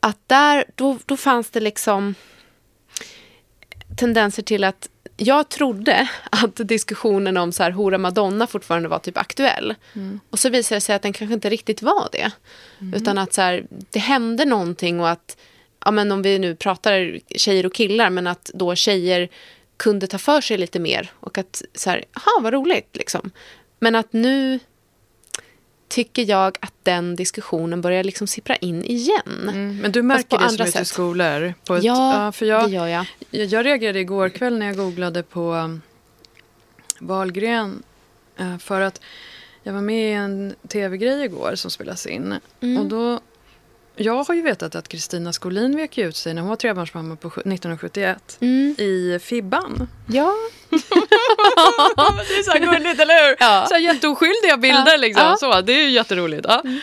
[0.00, 2.14] att där, då, då fanns det liksom
[3.96, 9.18] tendenser till att jag trodde att diskussionen om så här, hora madonna fortfarande var typ
[9.18, 9.74] aktuell.
[9.94, 10.20] Mm.
[10.30, 12.30] Och så visade det sig att den kanske inte riktigt var det.
[12.80, 12.94] Mm.
[12.94, 15.36] Utan att så här, det hände någonting och att,
[15.84, 19.28] ja men om vi nu pratar tjejer och killar, men att då tjejer
[19.76, 21.10] kunde ta för sig lite mer.
[21.20, 23.30] Och att så här, aha vad roligt liksom.
[23.78, 24.58] Men att nu
[25.88, 29.48] tycker jag att den diskussionen börjar liksom sippra in igen.
[29.48, 31.54] Mm, men du märker det som ute i skolor?
[31.64, 33.06] På ett, ja, för jag, det gör jag.
[33.30, 35.82] Jag reagerade igår kväll när jag googlade på um,
[36.98, 37.82] Wahlgren.
[38.40, 39.00] Uh, för att
[39.62, 42.34] jag var med i en tv-grej igår som spelas in.
[42.60, 42.78] Mm.
[42.78, 43.20] Och då
[43.96, 47.28] jag har ju vetat att Kristina Skolin vek ut sig när hon var trebarnsmamma på
[47.28, 48.74] 1971 mm.
[48.78, 49.88] i Fibban.
[50.06, 50.34] Ja.
[52.28, 53.36] det är så gulligt, eller hur?
[53.40, 53.66] Ja.
[53.68, 54.96] Så här jätteoskyldiga bilder ja.
[54.96, 55.24] liksom.
[55.24, 55.36] Ja.
[55.36, 56.46] Så, det är ju jätteroligt.
[56.48, 56.60] Ja.
[56.64, 56.80] Mm.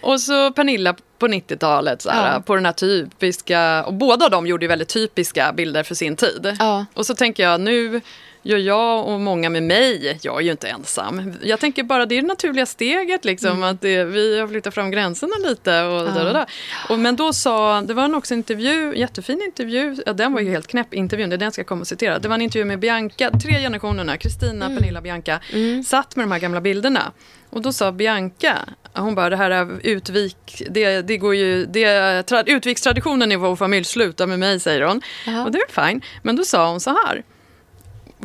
[0.00, 2.42] Och så Pernilla på 90-talet, ja.
[2.46, 3.84] på den här typiska...
[3.84, 6.56] Och båda de gjorde väldigt typiska bilder för sin tid.
[6.94, 8.00] Och så tänker jag nu
[8.46, 11.32] gör jag och många med mig, jag är ju inte ensam.
[11.42, 13.62] Jag tänker bara det är det naturliga steget liksom, mm.
[13.62, 15.82] att det, vi har flyttat fram gränserna lite.
[15.82, 16.10] Och, ja.
[16.10, 16.46] där, där.
[16.88, 20.50] Och men då sa, det var också en intervju, jättefin intervju, ja, den var ju
[20.50, 22.18] helt knäpp intervjun, det är den jag ska komma och citera.
[22.18, 24.78] Det var en intervju med Bianca, tre generationerna, Kristina, mm.
[24.78, 25.82] Pernilla, Bianca, mm.
[25.82, 27.12] satt med de här gamla bilderna.
[27.50, 28.58] Och då sa Bianca,
[28.92, 33.56] hon bara det här är utvik, det, det går ju, det, tra, utvikstraditionen i vår
[33.56, 35.02] familj slutar med mig säger hon.
[35.28, 35.44] Aha.
[35.44, 36.00] Och det är fine.
[36.22, 37.22] Men då sa hon så här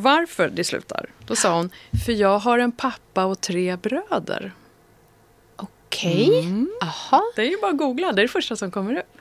[0.02, 1.10] varför det slutar.
[1.26, 1.70] Då sa hon,
[2.06, 4.52] för jag har en pappa och tre bröder.
[5.56, 6.30] Okej.
[6.30, 6.40] Okay.
[6.40, 6.70] Mm.
[7.36, 9.18] Det är ju bara att googla, det är det första som kommer upp.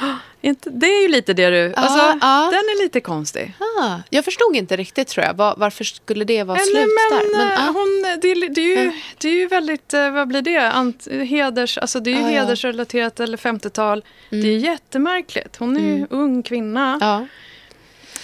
[0.64, 1.74] Det är ju lite det du...
[1.74, 3.54] Alltså, ah, Den är lite konstig.
[3.58, 5.34] Ah, jag förstod inte riktigt tror jag.
[5.34, 7.38] Var, varför skulle det vara Eller, slut men, där?
[7.38, 7.72] Men, ah.
[7.72, 9.94] hon, det, det, är ju, det är ju väldigt...
[9.94, 10.70] Eh, vad blir det?
[10.72, 14.04] Ant, heders, alltså det är ju ah, hedersrelaterat eller 50-tal.
[14.30, 14.44] Mm.
[14.44, 15.56] Det är jättemärkligt.
[15.56, 16.06] Hon är ju mm.
[16.10, 16.98] ung kvinna.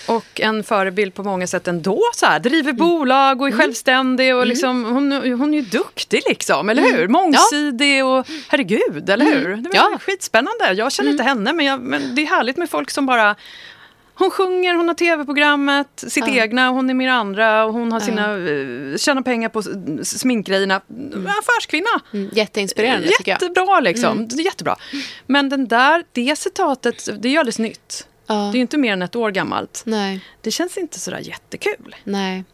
[0.06, 2.02] Och en förebild på många sätt ändå.
[2.14, 2.76] Så här, driver mm.
[2.76, 3.60] bolag och är mm.
[3.60, 4.34] självständig.
[4.34, 4.48] Och mm.
[4.48, 7.08] liksom, hon, hon är ju duktig, liksom, eller hur?
[7.08, 9.56] Mångsidig och herregud, eller hur?
[9.56, 9.98] Det var ja.
[10.00, 10.72] skitspännande.
[10.72, 13.36] Jag känner inte henne, men, jag, men det är härligt med folk som bara
[14.14, 16.42] hon sjunger, hon har tv-programmet, sitt ja.
[16.42, 18.92] egna, hon är med andra och hon har sina, ja.
[18.92, 19.62] Eh, tjänar pengar på
[20.02, 20.80] sminkgrejerna.
[20.90, 21.26] Mm.
[21.26, 22.00] Affärskvinna.
[22.12, 22.30] Mm.
[22.32, 23.42] Jätteinspirerande Jättebra, tycker jag.
[23.42, 24.18] Jättebra liksom.
[24.18, 24.28] Mm.
[24.28, 24.76] Jättebra.
[25.26, 28.06] Men den där, det citatet, det är ju alldeles nytt.
[28.26, 28.34] Ja.
[28.34, 29.82] Det är ju inte mer än ett år gammalt.
[29.86, 30.24] Nej.
[30.40, 31.96] Det känns inte sådär jättekul.
[32.04, 32.44] Nej.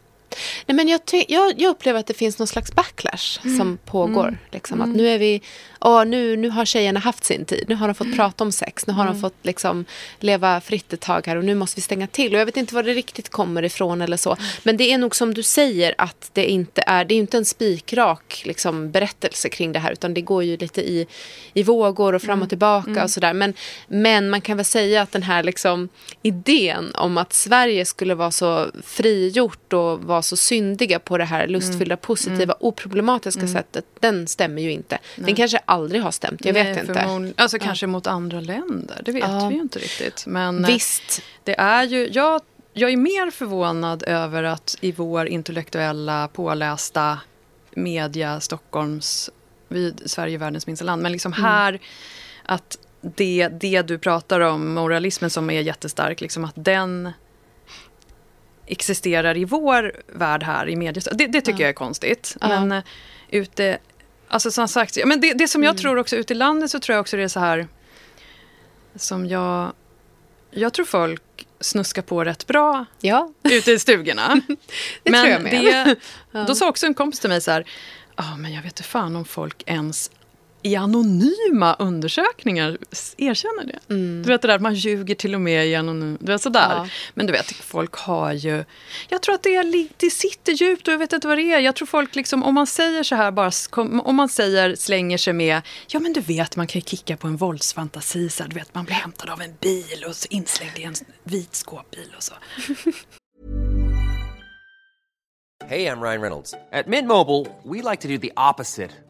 [0.67, 3.59] Nej, men jag, jag, jag, upplever att det finns någon slags backlash mm.
[3.59, 4.29] som pågår.
[4.29, 4.39] Mm.
[4.51, 4.97] Liksom, att mm.
[4.97, 5.43] nu, är vi,
[5.81, 7.65] åh, nu, nu har tjejerna haft sin tid.
[7.69, 8.17] Nu har de fått mm.
[8.17, 8.87] prata om sex.
[8.87, 9.21] Nu har de mm.
[9.21, 9.85] fått liksom,
[10.21, 12.35] leva fritt ett tag här och nu måste vi stänga till.
[12.35, 14.37] Och Jag vet inte var det riktigt kommer ifrån eller så.
[14.63, 17.45] Men det är nog som du säger att det inte är, det är inte en
[17.45, 19.93] spikrak liksom, berättelse kring det här.
[19.93, 21.07] Utan det går ju lite i,
[21.55, 23.33] i vågor och fram och tillbaka och sådär.
[23.33, 23.55] Men,
[23.89, 25.89] men man kan väl säga att den här liksom,
[26.23, 31.47] idén om att Sverige skulle vara så frigjort och vara så syndiga på det här
[31.47, 32.01] lustfyllda, mm.
[32.01, 32.57] positiva, mm.
[32.61, 33.53] oproblematiska mm.
[33.53, 34.99] sättet, den stämmer ju inte.
[35.17, 35.27] Nej.
[35.27, 37.33] Den kanske aldrig har stämt, jag Nej, vet inte.
[37.37, 37.65] Alltså ja.
[37.65, 39.49] kanske mot andra länder, det vet ja.
[39.49, 40.25] vi ju inte riktigt.
[40.27, 41.23] Men eh, Visst.
[41.45, 42.41] det är ju, jag,
[42.73, 47.19] jag är mer förvånad över att i vår intellektuella, pålästa
[47.71, 49.31] media, Stockholms,
[49.69, 51.45] vi, Sverige är världens minsta land, men liksom mm.
[51.45, 51.81] här
[52.45, 57.13] att det, det du pratar om, moralismen som är jättestark, liksom att den
[58.69, 61.03] existerar i vår värld här i media.
[61.13, 61.63] Det, det tycker ja.
[61.63, 62.37] jag är konstigt.
[62.41, 62.49] Ja.
[62.49, 62.85] Men uh,
[63.29, 63.79] ute,
[64.29, 65.81] alltså som sagt, men det, det som jag mm.
[65.81, 67.69] tror också ute i landet så tror jag också det är så här
[68.97, 69.73] som jag,
[70.51, 73.33] jag tror folk snuskar på rätt bra ja.
[73.43, 74.41] ute i stugorna.
[75.03, 75.97] det men tror jag med.
[76.33, 77.65] Det, då sa också en kompis till mig så här,
[78.15, 80.11] ah, men jag vet inte fan om folk ens
[80.63, 82.79] i anonyma undersökningar
[83.17, 83.95] erkänner det.
[83.95, 84.23] Mm.
[84.23, 86.71] Du vet det där man ljuger till och med i anonym, du vet sådär.
[86.71, 86.89] Ja.
[87.15, 88.65] Men du vet, folk har ju...
[89.09, 91.61] Jag tror att det, är, det sitter djupt och jag vet inte vad det är.
[91.61, 93.51] Jag tror folk liksom, om man säger så här bara,
[94.03, 97.27] om man säger, slänger sig med, ja men du vet man kan ju kicka på
[97.27, 100.83] en våldsfantasi, så här, du vet man blir hämtad av en bil och inslängd i
[100.83, 100.95] en
[101.25, 102.35] vit skåpbil och så.
[105.67, 106.53] Hej, jag Ryan Reynolds.
[106.53, 108.91] På Mint Mobile, we like to do the opposite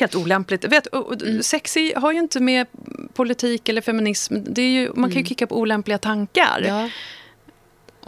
[0.00, 0.64] Helt olämpligt.
[0.64, 1.42] Vet, mm.
[1.42, 2.66] Sexy har ju inte med
[3.14, 4.36] politik eller feminism...
[4.44, 5.26] Det är ju, man kan ju mm.
[5.26, 6.64] kicka på olämpliga tankar.
[6.66, 6.90] Ja.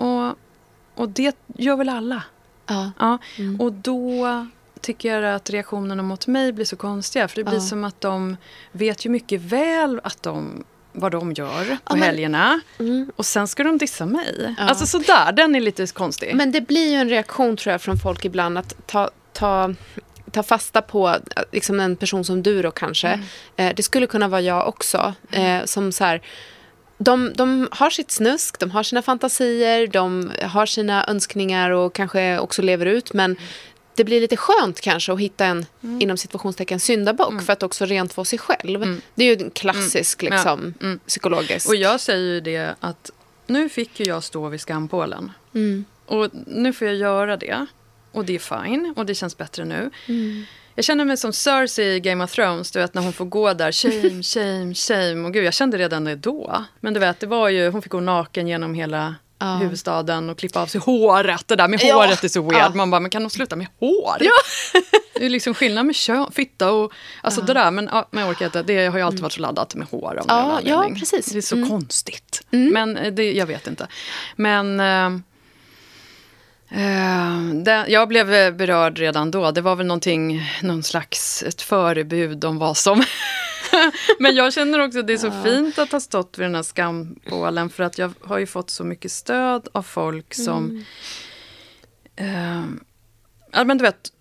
[0.05, 0.39] Och,
[0.95, 2.23] och det gör väl alla.
[2.67, 2.91] Ja.
[2.99, 3.19] ja.
[3.39, 3.61] Mm.
[3.61, 4.47] Och då
[4.81, 7.29] tycker jag att reaktionerna mot mig blir så konstiga.
[7.29, 7.61] För det blir ja.
[7.61, 8.37] som att de
[8.73, 12.61] vet ju mycket väl att de vad de gör på ja, men, helgerna.
[12.79, 13.13] Mm.
[13.17, 14.55] Och sen ska de dissa mig.
[14.59, 14.65] Ja.
[14.65, 16.35] Alltså sådär, den är lite konstig.
[16.35, 19.75] Men det blir ju en reaktion tror jag från folk ibland att ta, ta
[20.33, 21.17] ta fasta på
[21.53, 23.09] liksom en person som du då kanske.
[23.09, 23.27] Mm.
[23.57, 25.15] Eh, det skulle kunna vara jag också.
[25.31, 26.23] Eh, som så här,
[26.99, 32.39] de, de har sitt snusk, de har sina fantasier, de har sina önskningar och kanske
[32.39, 33.13] också lever ut.
[33.13, 33.43] Men mm.
[33.95, 36.03] det blir lite skönt kanske att hitta en, mm.
[36.03, 37.45] inom situationstecken, syndabock mm.
[37.45, 38.83] för att också rent få sig själv.
[38.83, 39.01] Mm.
[39.15, 40.35] Det är ju en klassisk mm.
[40.35, 40.87] liksom, ja.
[40.87, 40.99] Mm.
[41.07, 41.69] psykologisk.
[41.69, 43.11] Och jag säger ju det att
[43.47, 45.33] nu fick ju jag stå vid skampålen.
[46.07, 47.67] Och nu får jag göra det.
[48.13, 49.91] Och det är fine och det känns bättre nu.
[50.07, 50.45] Mm.
[50.75, 53.53] Jag känner mig som Cersei i Game of Thrones, du vet när hon får gå
[53.53, 55.27] där, shame, shame, shame.
[55.27, 56.65] Och gud, jag kände redan det då.
[56.81, 59.57] Men du vet, det var ju, hon fick gå naken genom hela ja.
[59.57, 61.49] huvudstaden och klippa av sig håret.
[61.49, 62.63] Det där med håret är så weird.
[62.63, 62.71] Ja.
[62.75, 64.17] Man bara, men kan de sluta med hår?
[64.21, 64.33] Ja.
[65.15, 66.93] det är liksom skillnad med kön, fitta och
[67.23, 67.71] alltså det där.
[67.71, 70.25] Men, men jag orkar inte, det har ju alltid varit så laddat med hår av
[70.29, 71.27] ja, ja, precis.
[71.27, 71.69] Det är så mm.
[71.69, 72.47] konstigt.
[72.51, 72.73] Mm.
[72.73, 73.89] Men eh, det, jag vet inte.
[74.37, 74.81] Men...
[76.71, 79.51] Eh, jag blev berörd redan då.
[79.51, 83.05] Det var väl någonting, någon slags ett förebud om vad som
[84.19, 86.63] Men jag känner också att det är så fint att ha stått vid den här
[86.63, 90.85] skambålen för att jag har ju fått så mycket stöd av folk som...
[92.17, 92.81] Mm.
[93.53, 94.13] Eh, men du vet,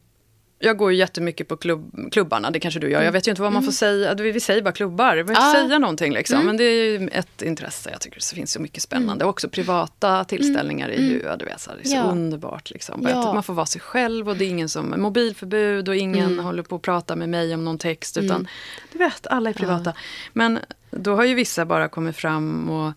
[0.60, 3.02] jag går ju jättemycket på klubb, klubbarna, det kanske du gör.
[3.02, 4.14] Jag vet ju inte vad man får mm.
[4.14, 4.14] säga.
[4.14, 5.68] Vi säger bara klubbar, vi behöver inte ah.
[5.68, 6.14] säga någonting.
[6.14, 6.36] Liksom.
[6.36, 6.48] Mm.
[6.48, 7.90] Men det är ju ett intresse.
[7.92, 9.24] Jag tycker det finns så mycket spännande.
[9.24, 9.30] Mm.
[9.30, 11.00] Också privata tillställningar mm.
[11.00, 12.04] är ju du vet, så här, det är så ja.
[12.04, 12.72] underbart.
[12.72, 13.08] Liksom.
[13.10, 13.34] Ja.
[13.34, 16.46] Man får vara sig själv och det är ingen som mobilförbud och ingen mm.
[16.46, 18.18] håller på att prata med mig om någon text.
[18.18, 18.48] Utan mm.
[18.92, 19.90] du vet, alla är privata.
[19.96, 20.02] Ja.
[20.34, 20.60] Men
[20.92, 22.94] då har ju vissa bara kommit fram och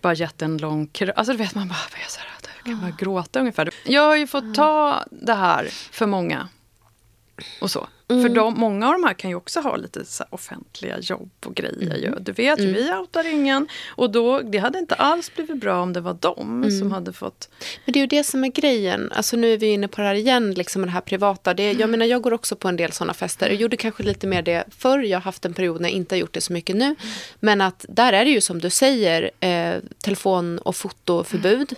[0.00, 0.90] bara gett en lång...
[1.16, 2.28] Alltså du vet, man bara, jag, så här,
[2.68, 3.70] kan bara gråta ungefär.
[3.84, 6.48] Jag har ju fått ta det här för många
[7.60, 7.88] och så.
[8.10, 8.22] Mm.
[8.22, 11.54] För de, många av de här kan ju också ha lite så offentliga jobb och
[11.54, 11.82] grejer.
[11.82, 12.02] Mm.
[12.02, 12.14] Ju.
[12.20, 12.72] Du vet, mm.
[12.74, 13.68] vi outar ingen.
[13.88, 16.78] Och då, det hade inte alls blivit bra om det var de mm.
[16.78, 17.48] som hade fått...
[17.84, 19.12] Men det är ju det som är grejen.
[19.12, 21.54] Alltså nu är vi inne på det här igen, liksom det här privata.
[21.54, 21.90] Det, jag mm.
[21.90, 23.48] menar, jag går också på en del sådana fester.
[23.48, 24.98] Jag gjorde kanske lite mer det förr.
[24.98, 26.84] Jag har haft en period när jag inte har gjort det så mycket nu.
[26.84, 26.96] Mm.
[27.40, 31.74] Men att där är det ju som du säger, eh, telefon och fotoförbud.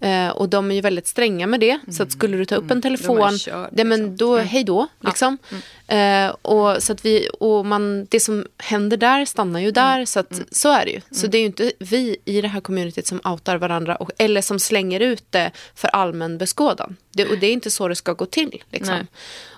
[0.00, 1.78] Eh, och de är ju väldigt stränga med det.
[1.90, 4.16] Så att skulle du ta upp en telefon, kör, det, men liksom.
[4.16, 4.86] då, hej då.
[5.00, 5.38] Liksom.
[5.86, 5.94] Ja.
[5.96, 9.94] Eh, och så att vi, och man, det som händer där stannar ju där.
[9.94, 10.06] Mm.
[10.06, 10.44] Så, att, mm.
[10.50, 11.00] så är det ju.
[11.10, 11.30] Så mm.
[11.30, 14.58] det är ju inte vi i det här communityt som outar varandra och, eller som
[14.58, 16.96] slänger ut det för allmän beskådan.
[17.12, 18.62] Det, och det är inte så det ska gå till.
[18.70, 19.06] Liksom.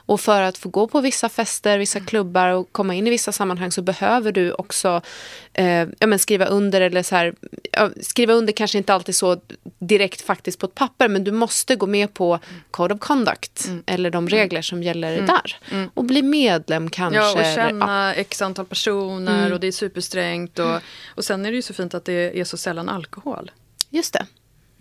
[0.06, 2.06] Och för att få gå på vissa fester, vissa mm.
[2.06, 5.00] klubbar och komma in i vissa sammanhang så behöver du också
[5.52, 6.80] eh, ja, men skriva under.
[6.80, 7.34] eller så här,
[7.72, 9.40] ja, Skriva under kanske inte alltid så
[9.78, 12.38] direkt faktiskt på ett papper men du måste gå med på
[12.70, 13.82] Code of Conduct mm.
[13.86, 14.28] eller de mm.
[14.28, 15.26] regler som gäller mm.
[15.26, 15.56] där.
[15.70, 15.90] Mm.
[15.94, 17.20] Och bli medlem kanske.
[17.20, 18.20] Ja, och känna ja.
[18.20, 19.52] x antal personer mm.
[19.52, 20.58] och det är supersträngt.
[20.58, 20.80] Och,
[21.14, 23.50] och sen är det ju så fint att det är så sällan alkohol.
[23.90, 24.26] Just det.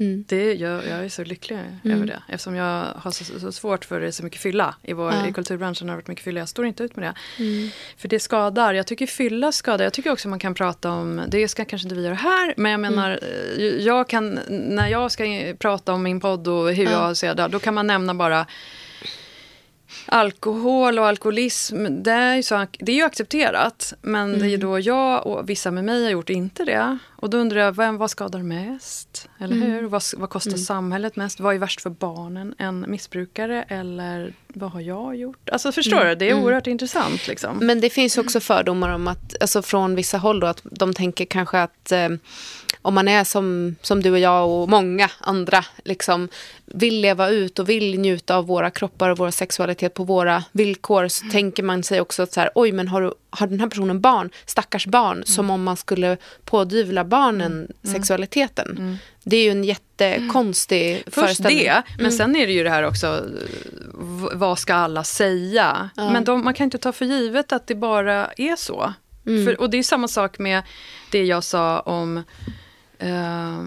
[0.01, 0.25] Mm.
[0.27, 1.97] Det, jag, jag är så lycklig mm.
[1.97, 2.23] över det.
[2.27, 4.75] Eftersom jag har så, så, svårt för det så mycket fylla.
[4.83, 5.27] I, vår, ja.
[5.27, 6.39] I kulturbranschen har det varit mycket fylla.
[6.39, 7.43] Jag står inte ut med det.
[7.43, 7.69] Mm.
[7.97, 8.73] För det skadar.
[8.73, 9.83] Jag tycker fylla skadar.
[9.83, 12.53] Jag tycker också man kan prata om, det ska kanske inte vi göra här.
[12.57, 12.95] Men jag mm.
[12.95, 13.19] menar,
[13.57, 16.91] eh, jag kan, när jag ska prata om min podd och hur ja.
[16.91, 17.47] jag ser det.
[17.47, 18.45] Då kan man nämna bara
[20.05, 23.93] alkohol och alkoholism, det är, ju så, det är ju accepterat.
[24.01, 24.39] Men mm.
[24.39, 24.59] det är mm.
[24.59, 26.97] då jag och vissa med mig har gjort inte det.
[27.21, 29.29] Och då undrar jag, vem, vad skadar mest?
[29.39, 29.71] Eller mm.
[29.71, 29.83] hur?
[29.83, 30.61] Vad, vad kostar mm.
[30.61, 31.39] samhället mest?
[31.39, 32.55] Vad är värst för barnen?
[32.57, 35.49] En missbrukare eller vad har jag gjort?
[35.49, 36.09] Alltså förstår mm.
[36.09, 36.15] du?
[36.15, 36.43] Det är mm.
[36.43, 37.27] oerhört intressant.
[37.27, 37.57] Liksom.
[37.57, 41.25] Men det finns också fördomar om att, alltså från vissa håll då, att de tänker
[41.25, 42.09] kanske att eh,
[42.81, 46.29] om man är som, som du och jag och många andra, liksom,
[46.65, 51.07] vill leva ut och vill njuta av våra kroppar och vår sexualitet på våra villkor,
[51.07, 51.31] så mm.
[51.31, 54.01] tänker man sig också att så här, oj, men har, du, har den här personen
[54.01, 55.25] barn, stackars barn, mm.
[55.25, 57.71] som om man skulle pådyvla barnen mm.
[57.83, 57.95] mm.
[57.95, 58.77] sexualiteten.
[58.77, 58.97] Mm.
[59.23, 61.03] Det är ju en jättekonstig mm.
[61.07, 62.11] Först det, men mm.
[62.11, 63.25] sen är det ju det här också,
[64.33, 65.89] vad ska alla säga?
[65.95, 68.93] Men de, man kan inte ta för givet att det bara är så.
[69.23, 70.63] För, och det är samma sak med
[71.11, 72.23] det jag sa om
[73.01, 73.65] eh,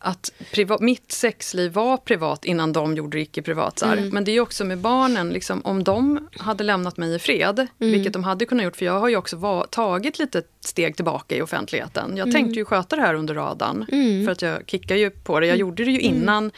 [0.00, 3.82] att privat, mitt sexliv var privat innan de gjorde det icke privat.
[3.82, 4.08] Mm.
[4.08, 7.92] Men det är också med barnen, liksom, om de hade lämnat mig i fred, mm.
[7.92, 11.36] vilket de hade kunnat gjort, för jag har ju också var, tagit lite steg tillbaka
[11.36, 12.16] i offentligheten.
[12.16, 12.32] Jag mm.
[12.32, 14.24] tänkte ju sköta det här under radarn, mm.
[14.24, 15.46] för att jag kickar ju på det.
[15.46, 15.60] Jag mm.
[15.60, 16.14] gjorde det ju mm.
[16.14, 16.50] innan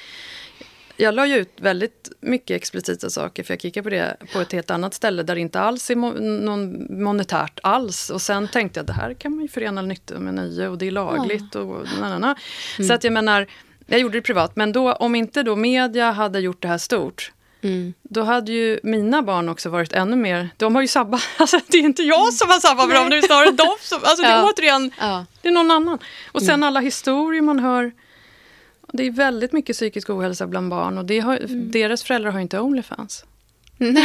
[1.00, 4.52] jag la ju ut väldigt mycket explicita saker för jag kikade på det på ett
[4.52, 8.10] helt annat ställe där det inte alls är mo någon monetärt alls.
[8.10, 10.86] Och sen tänkte jag det här kan man ju förena nytta med nöje och det
[10.86, 11.54] är lagligt.
[11.54, 12.34] Och, na, na, na.
[12.78, 12.88] Mm.
[12.88, 13.46] Så att jag menar,
[13.86, 14.56] jag gjorde det privat.
[14.56, 17.32] Men då, om inte då media hade gjort det här stort
[17.62, 17.94] Mm.
[18.02, 20.48] Då hade ju mina barn också varit ännu mer...
[20.56, 21.22] De har ju sabbat.
[21.36, 23.98] Alltså, det är inte jag som har sabbat för dem, det är snarare de som...
[24.02, 25.26] Alltså, det är återigen, ja.
[25.42, 25.98] det är någon annan.
[26.32, 26.66] Och sen mm.
[26.66, 27.92] alla historier man hör
[28.92, 31.70] det är väldigt mycket psykisk ohälsa bland barn och har, mm.
[31.70, 33.24] deras föräldrar har inte Onlyfans.
[33.76, 33.92] Nej,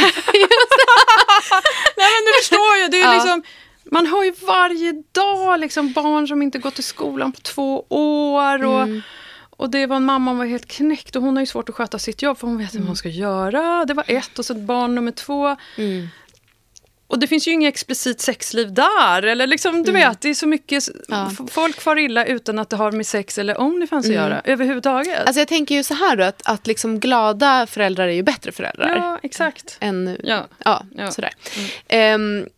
[1.98, 3.14] Nej men du förstår ju, det är ja.
[3.14, 3.44] liksom,
[3.92, 8.66] man hör ju varje dag liksom barn som inte gått till skolan på två år.
[8.66, 9.02] Och, mm.
[9.50, 12.00] och det var en mamma var helt knäckt och hon har ju svårt att sköta
[12.00, 12.86] sitt jobb för hon vet inte mm.
[12.86, 13.86] vad hon ska göra.
[13.86, 15.56] Det var ett och så barn nummer två.
[15.78, 16.08] Mm.
[17.08, 19.24] Och det finns ju inget explicit sexliv där.
[19.24, 20.10] Eller liksom, du mm.
[20.10, 20.84] vet, det är så mycket...
[21.08, 21.32] Ja.
[21.50, 24.18] Folk far illa utan att det har med sex eller Onlyfans mm.
[24.18, 24.42] att göra.
[24.46, 25.20] Överhuvudtaget.
[25.20, 28.52] Alltså jag tänker ju så här då, att, att liksom glada föräldrar är ju bättre
[28.52, 28.96] föräldrar.
[28.96, 29.78] Ja, exakt.
[29.80, 30.48] Än, ja.
[30.64, 31.12] Ja, ja.
[31.12, 31.32] sådär.
[31.90, 32.42] Mm.
[32.42, 32.50] Um,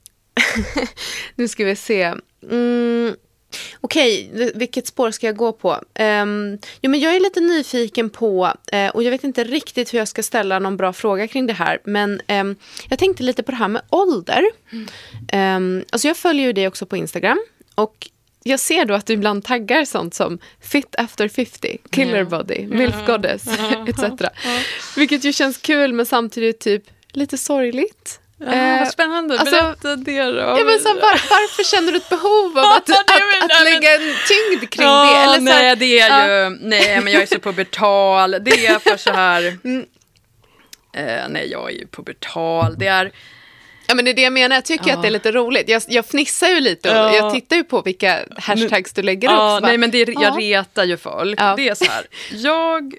[1.36, 2.14] nu ska vi se.
[2.52, 3.16] Mm,
[3.82, 5.72] Okej, vilket spår ska jag gå på?
[6.00, 10.00] Um, jo, men jag är lite nyfiken på, uh, och jag vet inte riktigt hur
[10.00, 12.56] jag ska ställa någon bra fråga kring det här, men um,
[12.90, 14.44] jag tänkte lite på det här med ålder.
[14.72, 15.78] Mm.
[15.78, 17.40] Um, alltså jag följer ju dig också på Instagram,
[17.76, 18.10] och
[18.44, 22.96] jag ser då att du ibland taggar sånt som fit after 50, killer body, milf
[23.06, 23.48] goddess,
[23.88, 24.04] etc.
[24.96, 28.20] Vilket ju känns kul men samtidigt typ lite sorgligt.
[28.40, 29.40] Ja, vad spännande.
[29.40, 30.40] Alltså, Berätta det då.
[30.40, 33.96] Ja, men så, var, varför känner du ett behov av att, att, att, att lägga
[33.96, 35.18] en tyngd kring det?
[35.18, 36.58] Eller så nej, det är ju...
[36.62, 38.32] Nej, men jag är så pubertal.
[38.32, 39.58] Det är för så här...
[39.68, 39.86] Mm.
[40.94, 42.76] Eh, nej, jag är ju pubertal.
[42.78, 43.12] Det är...
[43.88, 44.96] Ja men det är det jag menar, jag tycker ja.
[44.96, 45.70] att det är lite roligt.
[45.70, 47.16] Jag, jag fnissar ju lite och ja.
[47.16, 49.64] jag tittar ju på vilka hashtags du lägger ja, upp.
[49.64, 51.40] Nej men det, jag retar ju folk.
[51.40, 52.94] Det är så här, jag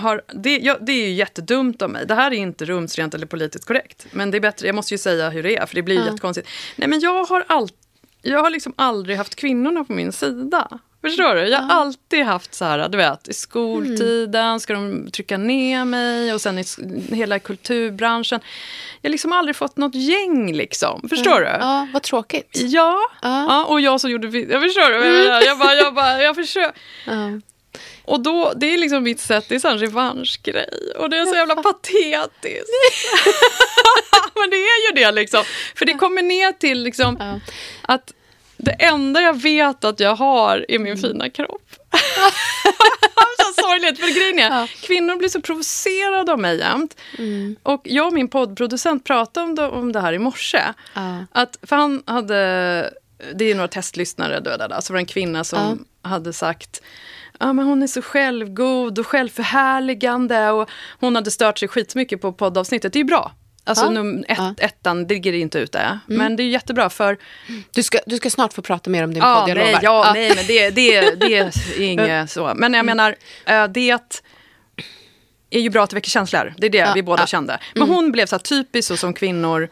[0.00, 2.06] har, det, ja, det är ju jättedumt av mig.
[2.06, 4.06] Det här är inte rumsrent eller politiskt korrekt.
[4.12, 6.04] Men det är bättre, jag måste ju säga hur det är för det blir ju
[6.04, 6.48] jättekonstigt.
[6.76, 7.68] Nej men jag har, all,
[8.22, 10.80] jag har liksom aldrig haft kvinnorna på min sida.
[11.02, 11.48] Förstår du?
[11.48, 16.34] Jag har alltid haft så här, du vet, i skoltiden ska de trycka ner mig
[16.34, 16.64] och sen i
[17.12, 18.40] hela kulturbranschen.
[19.00, 21.08] Jag har liksom aldrig fått något gäng liksom.
[21.08, 21.52] Förstår ja.
[21.52, 21.58] du?
[21.60, 22.58] Ja, vad tråkigt.
[22.60, 22.98] Ja.
[23.22, 23.46] ja.
[23.48, 24.96] ja och jag som gjorde Jag förstår du?
[24.96, 25.42] Mm.
[25.46, 26.80] Jag bara, jag bara, jag försöker.
[27.06, 27.40] Ja.
[28.10, 30.68] Och då, det är liksom mitt sätt, det är en revanschgrej.
[30.98, 32.70] Och det är så jävla patetiskt.
[34.34, 35.44] Men det är ju det liksom.
[35.74, 37.40] För det kommer ner till liksom
[37.82, 38.12] att
[38.56, 41.02] det enda jag vet att jag har är min mm.
[41.02, 41.70] fina kropp.
[43.38, 44.68] så sorgligt, för grejen är, ja.
[44.82, 46.96] kvinnor blir så provocerade av mig jämt.
[47.18, 47.56] Mm.
[47.62, 50.62] Och jag och min poddproducent pratade om det, om det här i morse.
[50.94, 51.24] Ja.
[51.32, 52.34] Att, för han hade,
[53.34, 56.08] det är några testlyssnare, då, där, så var det en kvinna som ja.
[56.08, 56.82] hade sagt
[57.40, 60.50] ja, men hon är så självgod och självförhärligande.
[60.50, 60.70] Och
[61.00, 62.92] hon hade stört sig skitmycket på poddavsnittet.
[62.92, 63.32] Det är ju bra.
[63.64, 63.90] Alltså ja.
[63.90, 64.54] num, ett, ja.
[64.58, 65.78] ettan ligger inte ute.
[65.78, 66.00] Mm.
[66.06, 67.18] Men det är jättebra för...
[67.74, 69.80] Du ska, du ska snart få prata mer om din ja, podd, jag nej, lovar.
[69.82, 72.52] Ja, ja, nej, men det, det, det är inget så.
[72.56, 73.16] Men jag menar,
[73.46, 73.98] eh, det
[75.50, 76.54] är ju bra att det väcker känslor.
[76.58, 77.26] Det är det ja, vi båda ja.
[77.26, 77.58] kände.
[77.74, 77.94] Men mm.
[77.94, 79.68] hon blev så här typiskt så som kvinnor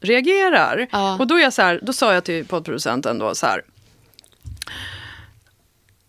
[0.00, 0.86] reagerar.
[0.92, 1.16] Ja.
[1.18, 3.62] Och då, är jag så här, då sa jag till poddproducenten då så här.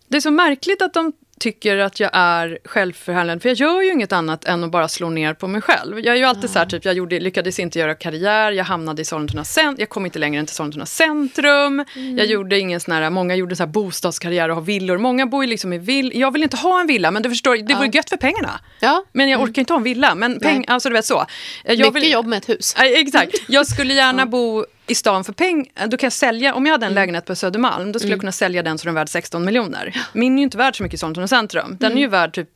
[0.07, 3.41] Det är så märkligt att de tycker att jag är självförhärligande.
[3.41, 5.99] För jag gör ju inget annat än att bara slå ner på mig själv.
[5.99, 6.53] Jag är ju alltid mm.
[6.53, 9.89] så här, typ, jag gjorde, lyckades inte göra karriär, jag hamnade i Sollentuna centrum, jag
[9.89, 11.85] kom inte längre än till Sollentuna centrum.
[11.95, 12.17] Mm.
[12.17, 14.97] Jag gjorde ingen sån här, många gjorde så här bostadskarriär och har villor.
[14.97, 16.11] Många bor ju liksom i vill.
[16.15, 17.77] Jag vill inte ha en villa, men du förstår, det ja.
[17.77, 18.59] vore gött för pengarna.
[18.79, 19.03] Ja.
[19.11, 19.49] Men jag mm.
[19.49, 20.15] orkar inte ha en villa.
[20.15, 21.25] Men peng, alltså du vet så.
[21.63, 22.75] Jag Mycket vill, jobb med ett hus.
[22.77, 23.35] Exakt.
[23.47, 26.85] Jag skulle gärna bo i stan för pengar, då kan jag sälja, om jag hade
[26.85, 27.01] en mm.
[27.01, 28.17] lägenhet på Södermalm, då skulle mm.
[28.17, 30.01] jag kunna sälja den så den är värd 16 miljoner.
[30.13, 31.77] Min är ju inte värd så mycket i Sollentuna centrum.
[31.79, 32.11] Den är ju mm.
[32.11, 32.49] värd typ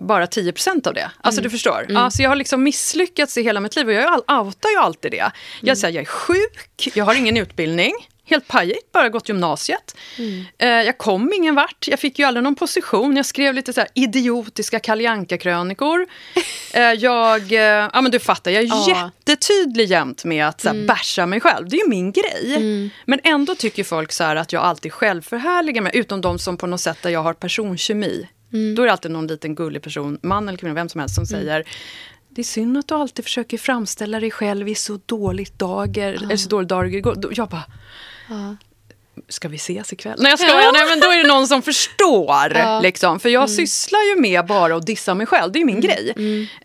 [0.00, 1.10] bara 10% av det.
[1.20, 1.84] Alltså du förstår.
[1.84, 1.96] Mm.
[1.96, 5.30] Alltså, jag har liksom misslyckats i hela mitt liv och jag outar ju alltid det.
[5.60, 7.92] Jag säger jag är sjuk, jag har ingen utbildning.
[8.28, 9.96] Helt pajigt, bara gått gymnasiet.
[10.18, 10.44] Mm.
[10.58, 11.88] Eh, jag kom ingen vart.
[11.88, 13.16] Jag fick ju aldrig någon position.
[13.16, 14.80] Jag skrev lite så idiotiska
[15.38, 16.06] krönikor
[16.74, 19.10] eh, Jag, eh, ja men du fattar, jag är ja.
[19.26, 20.86] jättetydlig jämt med att så här, mm.
[20.86, 21.68] basha mig själv.
[21.68, 22.54] Det är ju min grej.
[22.56, 22.90] Mm.
[23.04, 25.92] Men ändå tycker folk så att jag alltid självförhärligar mig.
[25.94, 28.28] Utom de som på något sätt där jag har personkemi.
[28.52, 28.74] Mm.
[28.74, 31.24] Då är det alltid någon liten gullig person, man eller kvinna, vem som helst, som
[31.24, 31.40] mm.
[31.40, 31.64] säger
[32.38, 36.36] det är synd att du alltid försöker framställa dig själv i så dåligt dager, eller
[36.36, 37.32] så dålig dager.
[37.32, 37.64] Jag bara,
[38.28, 38.56] Ja.
[39.28, 40.16] Ska vi ses ikväll?
[40.18, 40.72] Nej jag skojar, ja.
[40.72, 42.52] nej men då är det någon som förstår.
[42.54, 42.80] Ja.
[42.80, 43.20] Liksom.
[43.20, 43.56] För jag mm.
[43.56, 45.86] sysslar ju med bara att dissa mig själv, det är ju min mm.
[45.86, 46.12] grej.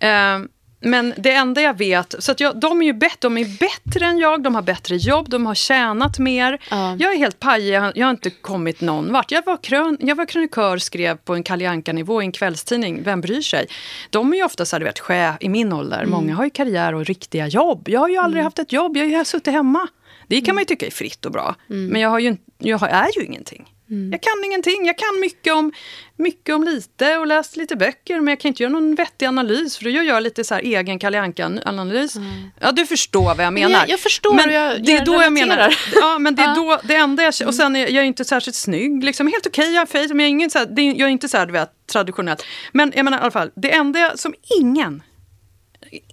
[0.01, 0.41] Mm.
[0.41, 0.47] Uh,
[0.85, 4.05] men det enda jag vet, så att jag, de är ju bättre, de är bättre
[4.05, 6.59] än jag, de har bättre jobb, de har tjänat mer.
[6.69, 6.95] Ja.
[6.99, 9.31] Jag är helt pajig, jag har inte kommit någon vart.
[9.31, 13.21] Jag var, krön, jag var krönikör, skrev på en Kalle nivå i en kvällstidning, vem
[13.21, 13.67] bryr sig?
[14.09, 16.09] De är ju ofta så här, du vet, chef i min ålder, mm.
[16.09, 17.89] många har ju karriär och riktiga jobb.
[17.89, 18.45] Jag har ju aldrig mm.
[18.45, 19.87] haft ett jobb, jag har ju suttit hemma.
[20.27, 21.55] Det kan man ju tycka är fritt och bra.
[21.69, 21.87] Mm.
[21.87, 23.73] Men jag, har ju, jag är ju ingenting.
[23.93, 24.11] Mm.
[24.11, 24.85] Jag kan ingenting.
[24.85, 25.71] Jag kan mycket om,
[26.17, 29.77] mycket om lite och läst lite böcker men jag kan inte göra någon vettig analys
[29.77, 31.33] för då gör jag lite så här egen Kalle
[31.65, 32.49] analys mm.
[32.59, 33.79] Ja, du förstår vad jag menar.
[33.79, 35.75] Jag, jag förstår men jag, det är jag då jag menar.
[35.95, 39.03] Ja, men det är då det enda jag Och sen är jag inte särskilt snygg.
[39.03, 41.07] Liksom, helt okej, okay, jag är face, men jag är, ingen så här, det, jag
[41.07, 42.45] är inte så här, du vet, traditionellt.
[42.71, 45.03] Men jag menar i alla fall, det enda som ingen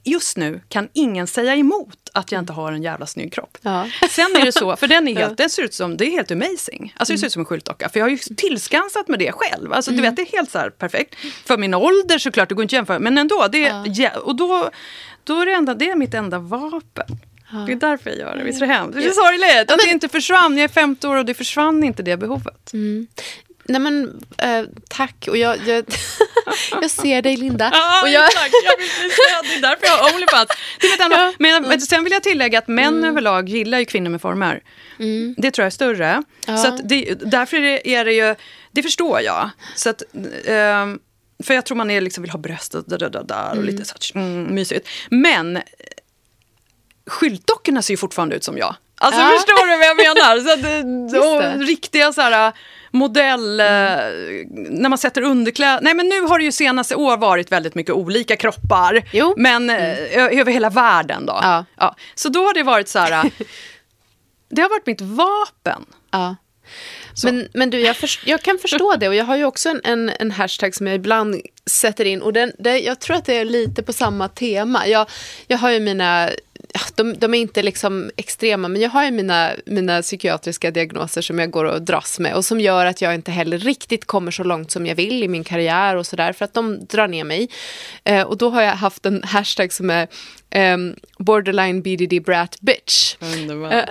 [0.04, 3.58] just nu kan ingen säga emot att jag inte har en jävla snygg kropp.
[3.62, 3.88] Ja.
[4.10, 6.30] Sen är det så, för den är helt, det ser ut som, det är helt
[6.30, 6.94] amazing.
[6.96, 7.88] Alltså det ser ut som en skyltdocka.
[7.88, 9.72] För jag har ju tillskansat med det själv.
[9.72, 10.02] Alltså mm.
[10.02, 11.14] du vet, det är helt så här perfekt.
[11.44, 12.98] För min ålder såklart, det går inte att jämföra.
[12.98, 14.10] Men ändå, det, ja.
[14.18, 14.70] och då,
[15.24, 17.06] då är det, enda, det är mitt enda vapen.
[17.66, 18.44] Det är därför jag gör det.
[18.44, 18.98] Visst är det hemskt?
[18.98, 20.56] Det är sorgligt att det inte försvann.
[20.56, 22.72] Jag är 50 år och det försvann inte det behovet.
[22.72, 23.06] Mm.
[23.64, 25.28] Nej men äh, tack.
[25.28, 25.84] Och jag, jag,
[26.80, 27.70] jag ser dig Linda.
[27.72, 28.30] Ja, och jag...
[28.30, 28.50] tack.
[28.64, 28.88] Jag vill
[29.42, 30.48] det är därför jag har Onlyfans.
[30.98, 31.32] Ja.
[31.38, 33.10] Men, men sen vill jag tillägga att män mm.
[33.10, 34.62] överlag gillar ju kvinnor med former.
[34.98, 35.34] Mm.
[35.38, 36.22] Det tror jag är större.
[36.46, 36.56] Ja.
[36.56, 38.34] Så det, därför är det, är det ju,
[38.70, 39.50] det förstår jag.
[39.76, 40.98] Så att, um,
[41.42, 43.64] för jag tror man är, liksom, vill ha bröst och, där, där, där, och mm.
[43.64, 44.88] lite så mm, mysigt.
[45.10, 45.62] Men
[47.06, 48.74] skyltdockorna ser ju fortfarande ut som jag.
[48.98, 49.30] Alltså Ja.
[49.30, 50.40] förstår du vad jag menar?
[50.40, 52.52] Så att, och riktiga så här
[52.90, 53.66] modell, eh,
[54.54, 55.80] när man sätter underkläder.
[55.82, 59.02] Nej men nu har det ju senaste år varit väldigt mycket olika kroppar.
[59.12, 59.34] Jo.
[59.36, 61.38] Men eh, ö- över hela världen då.
[61.76, 61.94] Ja.
[62.14, 63.30] Så då har det varit så här,
[64.50, 65.86] det har varit mitt vapen.
[66.10, 66.36] Ja.
[67.24, 69.80] Men, men du, jag, förs- jag kan förstå det och jag har ju också en,
[69.84, 73.36] en, en hashtag som jag ibland sätter in och den, det, jag tror att det
[73.36, 74.86] är lite på samma tema.
[74.86, 75.06] Jag,
[75.46, 76.30] jag har ju mina, ja,
[76.94, 81.38] de, de är inte liksom extrema, men jag har ju mina, mina psykiatriska diagnoser som
[81.38, 84.44] jag går och dras med och som gör att jag inte heller riktigt kommer så
[84.44, 87.48] långt som jag vill i min karriär och sådär, för att de drar ner mig.
[88.04, 90.08] Eh, och då har jag haft en hashtag som är
[90.50, 93.16] ehm, borderline BDD brat bitch.
[93.20, 93.84] Eh,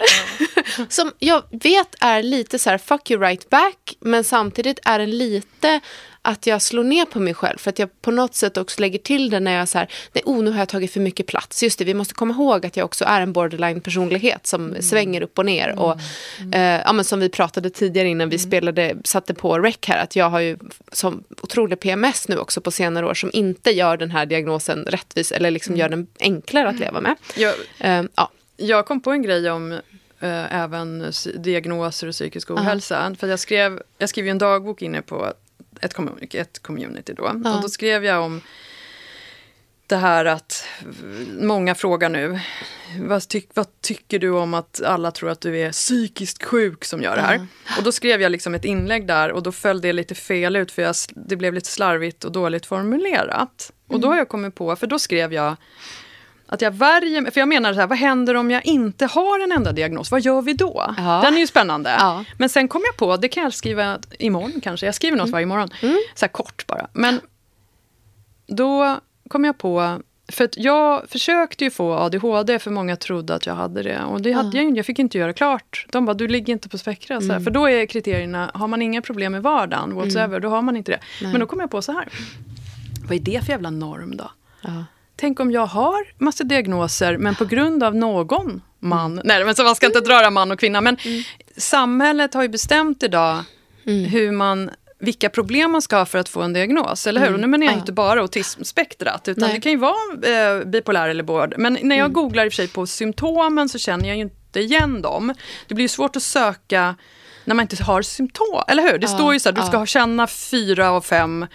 [0.90, 5.18] som jag vet är lite så här fuck you right back, men samtidigt är den
[5.18, 5.80] lite
[6.22, 9.00] att jag slår ner på mig själv för att jag på något sätt också lägger
[9.00, 11.64] till det när jag så här, nej, oh, nu har jag tagit för mycket plats.
[11.64, 15.22] Just det, vi måste komma ihåg att jag också är en borderline personlighet som svänger
[15.22, 16.00] upp och ner och
[16.54, 20.16] eh, ja, men som vi pratade tidigare innan vi spelade, satte på rec här, att
[20.16, 20.58] jag har ju
[20.92, 25.32] som otrolig PMS nu också på senare år som inte gör den här diagnosen rättvis
[25.32, 26.08] eller liksom gör den
[26.50, 27.16] enklare att leva med.
[27.36, 28.32] Jag, Eh, ja.
[28.58, 29.72] jag kom på en grej om
[30.20, 33.16] eh, även diagnoser och psykisk ohälsa.
[33.20, 35.34] För jag skrev, jag skrev ju en dagbok inne på
[35.82, 37.24] ett, community, ett community då.
[37.24, 38.42] Och då skrev jag om
[39.88, 40.66] det här att
[41.40, 42.40] många frågar nu,
[43.00, 47.02] vad, tyck, vad tycker du om att alla tror att du är psykiskt sjuk som
[47.02, 47.48] gör det här?
[47.78, 50.72] Och då skrev jag liksom ett inlägg där och då föll det lite fel ut
[50.72, 53.72] för jag, det blev lite slarvigt och dåligt formulerat.
[53.88, 55.56] Och då har jag kommit på, för då skrev jag
[56.52, 59.44] att jag värjer mig, för jag menar så här, vad händer om jag inte har
[59.44, 60.12] en enda diagnos?
[60.12, 60.94] Vad gör vi då?
[60.98, 61.22] Ja.
[61.24, 61.96] Den är ju spännande.
[62.00, 62.26] Ja.
[62.38, 65.46] Men sen kom jag på, det kan jag skriva imorgon kanske, jag skriver något varje
[65.46, 65.70] morgon.
[66.16, 66.88] Så här kort bara.
[66.94, 67.22] Men
[68.48, 70.00] då kom jag på,
[70.32, 74.02] för att jag försökte ju få ADHD för många trodde att jag hade det.
[74.04, 75.86] Och det hade jag ju jag fick inte göra klart.
[75.90, 77.22] De bara, du ligger inte på spektra.
[77.22, 80.62] Så här, för då är kriterierna, har man inga problem i vardagen, whatsoever, då har
[80.62, 81.00] man inte det.
[81.22, 82.10] Men då kom jag på så här,
[83.08, 84.32] vad är det för jävla norm då?
[85.20, 85.22] Ja.
[85.22, 89.22] Tänk om jag har massa diagnoser, men på grund av någon man...
[89.24, 90.82] Nej, men så man ska inte dra man och kvinna.
[90.82, 90.98] Men
[91.58, 93.44] samhället har ju bestämt idag
[93.86, 97.08] hur man, vilka problem man ska ha för att få en diagnos.
[97.08, 97.34] Eller hur?
[97.34, 99.54] Och nu menar jag inte bara autismspektrat, utan Nej.
[99.54, 101.54] det kan ju vara eh, bipolär eller båd.
[101.58, 104.60] Men när jag googlar i och för sig på symptomen så känner jag ju inte
[104.60, 105.34] igen dem.
[105.68, 106.96] Det blir ju svårt att söka
[107.46, 108.98] när man inte har symptom, eller hur?
[108.98, 111.46] Det står ju så här, du ska ha känna fyra av fem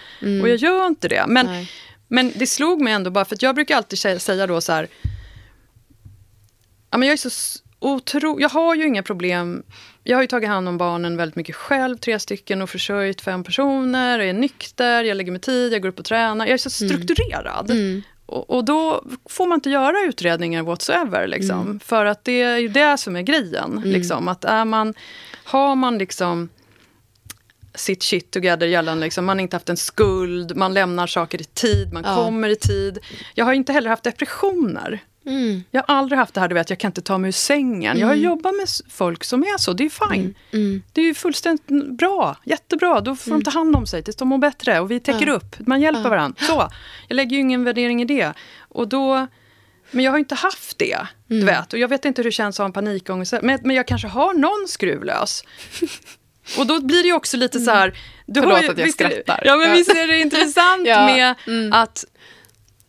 [0.43, 1.25] och jag gör inte det.
[1.29, 1.71] Men, Nej.
[2.15, 4.89] Men det slog mig ändå bara, för jag brukar alltid sä- säga då så här,
[6.91, 9.63] ja, men jag är så otro, jag har ju inga problem,
[10.03, 13.45] jag har ju tagit hand om barnen väldigt mycket själv, tre stycken och försörjt fem
[13.45, 16.59] personer, jag är nykter, jag lägger mig tid, jag går upp och tränar, jag är
[16.59, 17.71] så strukturerad.
[18.27, 21.81] Och, och då får man inte göra utredningar whatsoever, liksom.
[21.85, 23.83] för att det är ju det som är grejen.
[23.85, 24.95] Liksom, att är man,
[25.45, 26.49] har man liksom
[27.75, 31.45] sitt shit together gällande, liksom, man har inte haft en skuld, man lämnar saker i
[31.45, 32.99] tid, man kommer i tid.
[33.35, 34.99] Jag har inte heller haft depressioner.
[35.71, 37.99] Jag har aldrig haft det här, du vet, jag kan inte ta mig ur sängen.
[37.99, 40.35] Jag har jobbat med folk som är så, det är fine.
[40.93, 41.67] Det är ju fullständigt
[41.99, 43.01] bra, jättebra.
[43.01, 45.57] Då får de ta hand om sig tills de mår bättre och vi täcker upp,
[45.67, 46.37] man hjälper varandra.
[46.41, 46.69] Så,
[47.09, 48.33] jag lägger ju ingen värdering i det.
[48.59, 49.27] Och då,
[49.91, 51.73] men jag har inte haft det, du vet.
[51.73, 53.35] Och jag vet inte hur det känns att ha en panikångest.
[53.43, 55.45] Men, men jag kanske har någon skruv lös.
[56.59, 57.99] Och då blir det ju också lite så här...
[58.27, 59.43] Du Förlåt har ju, att jag visst skrattar.
[59.45, 59.75] Ja, men Ja.
[59.75, 61.07] visst är det intressant Ja.
[61.07, 61.35] med
[61.75, 62.05] att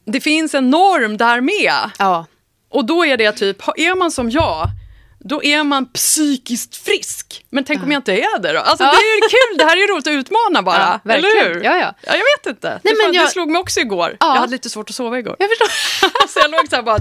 [0.06, 1.92] det finns en norm där med.
[2.00, 2.26] Ja.
[2.70, 4.68] Och då är det typ, är man som jag,
[5.20, 7.45] då är man psykiskt frisk.
[7.56, 8.60] Men tänk om jag inte är det då?
[8.60, 10.76] Alltså det är ju kul, det här är ju roligt att utmana bara.
[11.04, 11.64] Ja, eller hur?
[11.64, 11.94] Ja, ja.
[12.02, 12.70] jag vet inte.
[12.70, 14.18] Nej, det, men jag- det slog mig också igår.
[14.20, 14.28] Ja.
[14.28, 15.36] Jag hade lite svårt att sova igår.
[15.40, 16.28] Jag förstår.
[16.28, 16.98] så jag låg så här bara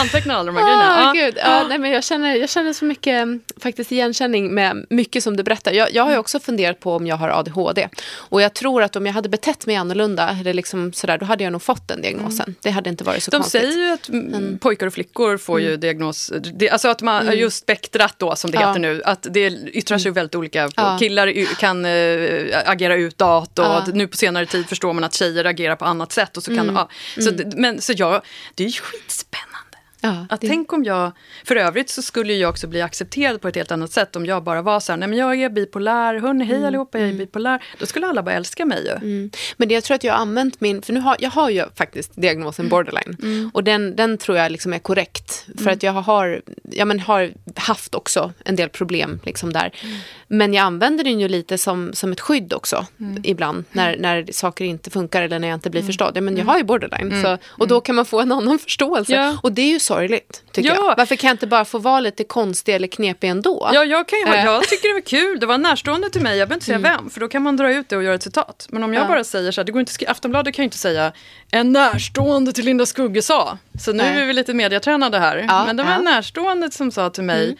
[0.00, 1.12] antecknade alla de här Åh, grejerna.
[1.14, 1.24] Ja.
[1.26, 1.38] Gud.
[1.38, 5.36] Ja, nej, men jag, känner, jag känner så mycket mm, faktiskt igenkänning med mycket som
[5.36, 5.72] du berättar.
[5.72, 7.88] Jag, jag har ju också funderat på om jag har ADHD.
[8.14, 11.44] Och jag tror att om jag hade betett mig annorlunda, eller liksom sådär, då hade
[11.44, 12.54] jag nog fått den diagnosen.
[12.60, 13.62] Det hade inte varit så De konstigt.
[13.62, 14.58] säger ju att mm.
[14.58, 18.58] pojkar och flickor får ju diagnos, det, alltså att man, just spektrat då som det
[18.60, 18.68] Ja.
[18.68, 20.70] heter nu, att det yttrar sig väldigt olika.
[20.76, 20.96] Ja.
[21.00, 23.84] Killar kan eh, agera utåt och Ja.
[23.94, 26.36] nu på senare tid förstår man att tjejer agerar på annat sätt.
[26.36, 26.88] Och så kan, ja.
[27.22, 28.22] så, det- men, så jag,
[28.54, 29.55] det är ju skitspännande.
[30.00, 31.12] Ja, Att det- tänk om jag,
[31.44, 34.44] för övrigt så skulle jag också bli accepterad på ett helt annat sätt om jag
[34.44, 37.62] bara var så här, nej men jag är bipolär, hörni hej allihopa, jag är bipolär.
[37.78, 38.92] Då skulle alla bara älska mig ju.
[38.92, 39.30] Mm.
[39.56, 41.64] Men det, jag tror att jag har använt min, för nu har, jag har ju
[41.74, 43.50] faktiskt diagnosen borderline.
[43.54, 45.46] Och den, den tror jag liksom är korrekt.
[45.58, 49.72] För att jag har ja, men har haft också en del problem liksom där.
[49.82, 49.96] Mm.
[50.28, 53.22] Men jag använder den ju lite som, som ett skydd också mm.
[53.24, 55.86] ibland när, när saker inte funkar eller när jag inte blir mm.
[55.86, 56.12] förstådd.
[56.14, 56.48] Ja, men jag mm.
[56.48, 57.22] har ju borderline mm.
[57.22, 57.82] så, och då mm.
[57.82, 59.14] kan man få en annan förståelse.
[59.14, 59.38] Ja.
[59.42, 60.74] Och det är ju sorgligt tycker ja.
[60.74, 60.96] jag.
[60.96, 63.70] Varför kan jag inte bara få vara lite konstig eller knepig ändå?
[63.74, 64.44] Ja, jag, kan ju, äh.
[64.44, 65.40] jag tycker det var kul.
[65.40, 66.38] Det var närstående till mig.
[66.38, 68.22] Jag behöver inte säga vem för då kan man dra ut det och göra ett
[68.22, 68.66] citat.
[68.70, 71.12] Men om jag bara säger så här, det går inte, Aftonbladet kan ju inte säga
[71.50, 73.58] en närstående till Linda Skugge sa.
[73.80, 74.22] Så nu Nej.
[74.22, 75.44] är vi lite mediatränade här.
[75.48, 77.56] Ja, men det var en närstående som sa till mig mm.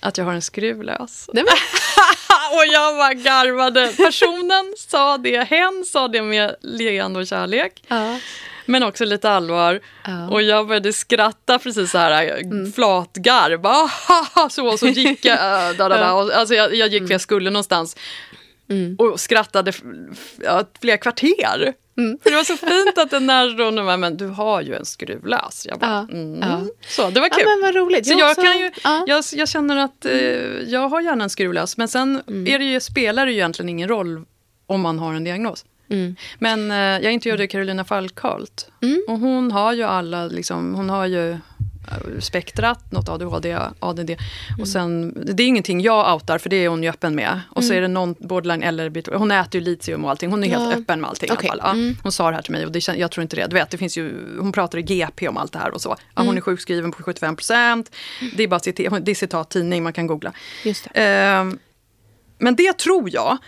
[0.00, 1.28] att jag har en skruvlös.
[2.52, 3.92] och jag bara garvade.
[3.96, 7.82] Personen sa det, hen sa det med leende och kärlek.
[8.68, 9.80] Men också lite allvar.
[10.04, 10.28] Ja.
[10.28, 12.72] Och jag började skratta precis så här mm.
[12.72, 13.88] flatgarv.
[14.50, 15.38] så, så gick jag.
[15.38, 16.34] Äh, da, da, da.
[16.34, 17.96] Alltså jag, jag gick för jag skulle någonstans.
[18.70, 18.96] Mm.
[18.98, 19.72] Och skrattade
[20.42, 21.74] ja, flera kvarter.
[21.98, 22.18] Mm.
[22.22, 25.66] För det var så fint att den närstående var, men du har ju en skruvlös.
[25.70, 26.40] Jag bara, ja, mm.
[26.40, 26.66] ja.
[26.88, 27.42] Så det var kul.
[27.42, 28.06] Ja, men vad roligt.
[28.06, 29.04] Så jag, kan ju, ja.
[29.06, 30.12] jag, jag känner att eh,
[30.66, 31.76] jag har gärna en skruvlös.
[31.76, 32.46] Men sen mm.
[32.46, 34.24] är det ju, spelar det ju egentligen ingen roll
[34.66, 35.64] om man har en diagnos.
[35.90, 36.16] Mm.
[36.38, 38.70] Men eh, jag intervjuade Carolina Falkhult.
[38.82, 39.02] Mm.
[39.08, 41.38] Och hon har ju alla, liksom, hon har ju
[42.20, 44.10] spektrat, något ADHD, ADD.
[44.10, 44.18] Mm.
[44.60, 47.40] Och sen, det är ingenting jag outar, för det är hon ju öppen med.
[47.50, 47.68] Och mm.
[47.68, 50.30] så är det någon borderline eller hon äter ju litium och allting.
[50.30, 51.32] Hon är helt öppen med allting.
[51.32, 51.46] Okay.
[51.46, 51.76] I alla fall.
[51.76, 51.96] Ja, mm.
[52.02, 53.46] Hon sa det här till mig och det, jag tror inte det.
[53.46, 55.88] Du vet, det finns ju, hon pratar i GP om allt det här och så.
[55.88, 56.42] Ja, hon är mm.
[56.42, 57.90] sjukskriven på 75 procent.
[58.36, 60.32] Det är bara citat, det är citat tidning, man kan googla.
[60.64, 60.70] Det.
[60.70, 61.54] Uh,
[62.38, 63.38] men det tror jag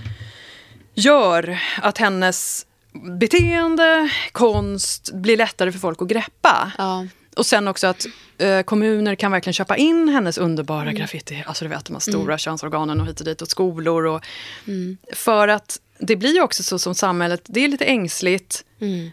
[0.95, 2.67] gör att hennes
[3.21, 6.73] beteende, konst blir lättare för folk att greppa.
[6.79, 7.07] Ja.
[7.37, 8.07] Och sen också att
[8.39, 10.95] eh, kommuner kan verkligen köpa in hennes underbara mm.
[10.95, 11.45] graffiti.
[11.47, 12.39] Alltså du vet de här stora mm.
[12.39, 14.07] könsorganen och hit och dit och skolor.
[14.07, 14.25] Och,
[14.67, 14.97] mm.
[15.13, 18.65] För att det blir också så som samhället, det är lite ängsligt.
[18.81, 19.11] Mm.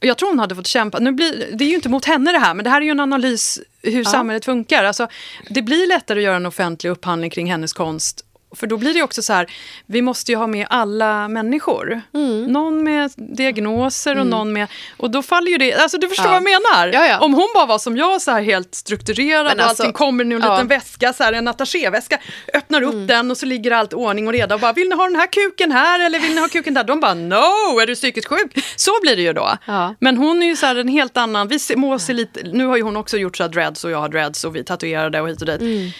[0.00, 0.98] Jag tror hon hade fått kämpa.
[0.98, 2.90] Nu blir, det är ju inte mot henne det här, men det här är ju
[2.90, 4.10] en analys hur ja.
[4.10, 4.84] samhället funkar.
[4.84, 5.08] Alltså,
[5.50, 8.24] det blir lättare att göra en offentlig upphandling kring hennes konst
[8.56, 9.46] för då blir det också så här,
[9.86, 12.00] vi måste ju ha med alla människor.
[12.14, 12.44] Mm.
[12.44, 14.30] Någon med diagnoser och mm.
[14.30, 14.66] någon med...
[14.96, 15.74] Och då faller ju det...
[15.74, 16.30] Alltså du förstår ja.
[16.30, 16.92] vad jag menar?
[16.92, 17.18] Ja, ja.
[17.18, 20.24] Om hon bara var som jag, så här helt strukturerad Men och alltså, allting kommer
[20.24, 22.18] i en liten väska, så här, en attachéväska,
[22.54, 23.06] öppnar upp mm.
[23.06, 25.26] den och så ligger allt ordning och reda och bara, vill ni ha den här
[25.26, 26.84] kuken här eller vill ni ha kuken där?
[26.84, 28.64] De bara, no, är du psykiskt sjuk?
[28.76, 29.56] Så blir det ju då.
[29.98, 32.76] Men hon är ju så här en helt annan, vi må se lite, nu har
[32.76, 35.28] ju hon också gjort så här dreads och jag har dreads och vi tatuerade och
[35.28, 35.94] hit och dit.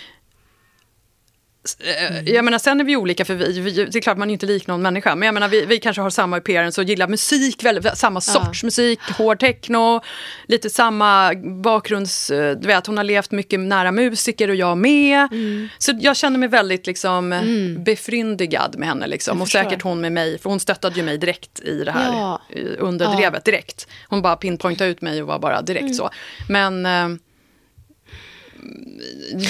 [1.81, 2.13] Mm.
[2.13, 2.35] Mm.
[2.35, 4.47] Jag menar, sen är vi olika, för vi, vi, det är klart man är inte
[4.47, 5.15] lik någon människa.
[5.15, 8.63] Men jag menar, vi, vi kanske har samma appearance och gillar musik, väldigt, samma sorts
[8.63, 8.67] ja.
[8.67, 10.01] musik, hård techno,
[10.47, 12.31] lite samma bakgrunds...
[12.31, 15.29] Eh, du vet, hon har levt mycket nära musiker och jag med.
[15.33, 15.69] Mm.
[15.79, 17.85] Så jag känner mig väldigt liksom, mm.
[17.85, 19.07] befryndigad med henne.
[19.07, 19.43] Liksom.
[19.43, 22.41] Och säkert hon med mig, för hon stöttade ju mig direkt i det här ja.
[22.79, 23.89] underdrevet, direkt.
[24.09, 25.95] Hon bara pinpointade ut mig och var bara direkt mm.
[25.95, 26.11] så.
[26.49, 26.87] Men...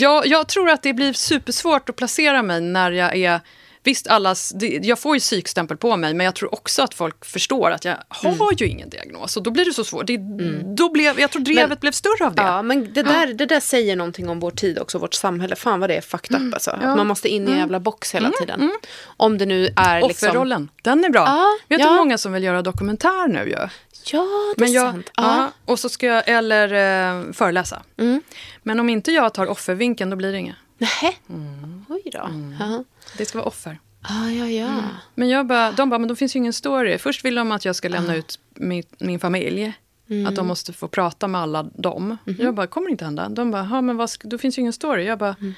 [0.00, 3.40] Jag, jag tror att det blir supersvårt att placera mig när jag är
[3.82, 4.52] Visst, allas,
[4.82, 7.96] jag får ju psykstämpel på mig, men jag tror också att folk förstår att jag
[8.08, 8.56] har mm.
[8.56, 9.36] ju ingen diagnos.
[9.36, 10.06] Och då blir det så svårt.
[10.06, 10.76] Det, mm.
[10.76, 12.42] då blev, jag tror drevet men, blev större av det.
[12.42, 15.56] Ja, men det där, det där säger någonting om vår tid också, vårt samhälle.
[15.56, 16.54] Fan vad det är fucked up mm.
[16.54, 16.78] alltså.
[16.82, 16.96] Ja.
[16.96, 17.58] man måste in i en mm.
[17.58, 18.36] jävla box hela mm.
[18.40, 18.60] tiden.
[18.60, 18.76] Mm.
[19.04, 20.28] Om det nu är liksom...
[20.28, 21.24] Offerrollen, den är bra.
[21.26, 21.92] Ja, Vet du ja.
[21.92, 23.52] många som vill göra dokumentär nu ju?
[23.52, 23.68] Ja.
[24.04, 25.10] Ja, det men är jag, sant.
[25.16, 25.52] Ja.
[25.64, 27.82] och så ska jag, eller eh, föreläsa.
[27.96, 28.22] Mm.
[28.62, 30.56] Men om inte jag tar offervinkeln, då blir det inget.
[30.78, 31.12] Nähä?
[31.28, 31.84] Mm.
[31.88, 32.24] Oj då.
[32.24, 32.84] Mm.
[33.16, 33.78] Det ska vara offer.
[34.02, 34.66] Ah, ja, ja.
[34.66, 34.84] Mm.
[35.14, 36.98] Men jag bara, de bara, men det finns ju ingen story.
[36.98, 38.16] Först vill de att jag ska lämna ah.
[38.16, 39.72] ut min, min familj.
[40.10, 40.26] Mm.
[40.26, 42.16] Att de måste få prata med alla dem.
[42.26, 43.28] Mm Jag bara, kommer inte hända.
[43.28, 45.04] De bara, men vad, då finns ju ingen story.
[45.04, 45.54] Jag bara, mm.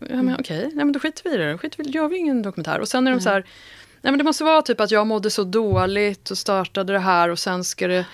[0.00, 0.92] ja, men okej, okay.
[0.92, 1.52] då skiter vi i det.
[1.52, 2.78] Då skiter vi, gör vi ingen dokumentär.
[2.78, 3.44] Och sen är de så här,
[4.04, 7.28] Nej, men det måste vara typ att jag mådde så dåligt och startade det här
[7.28, 8.06] och sen ska det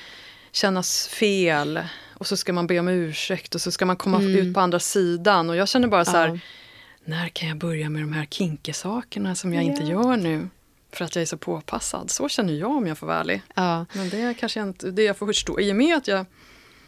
[0.53, 1.81] kännas fel.
[2.15, 4.37] Och så ska man be om ursäkt och så ska man komma mm.
[4.37, 5.51] ut på andra sidan.
[5.51, 6.39] Och jag känner bara så här, ja.
[7.05, 9.75] när kan jag börja med de här kinkesakerna som jag yeah.
[9.75, 10.49] inte gör nu?
[10.93, 12.11] För att jag är så påpassad.
[12.11, 13.43] Så känner jag om jag får vara ärlig.
[13.55, 13.87] Ja.
[13.93, 15.61] Men det är kanske inte det jag får förstå.
[15.61, 16.27] I och med att jag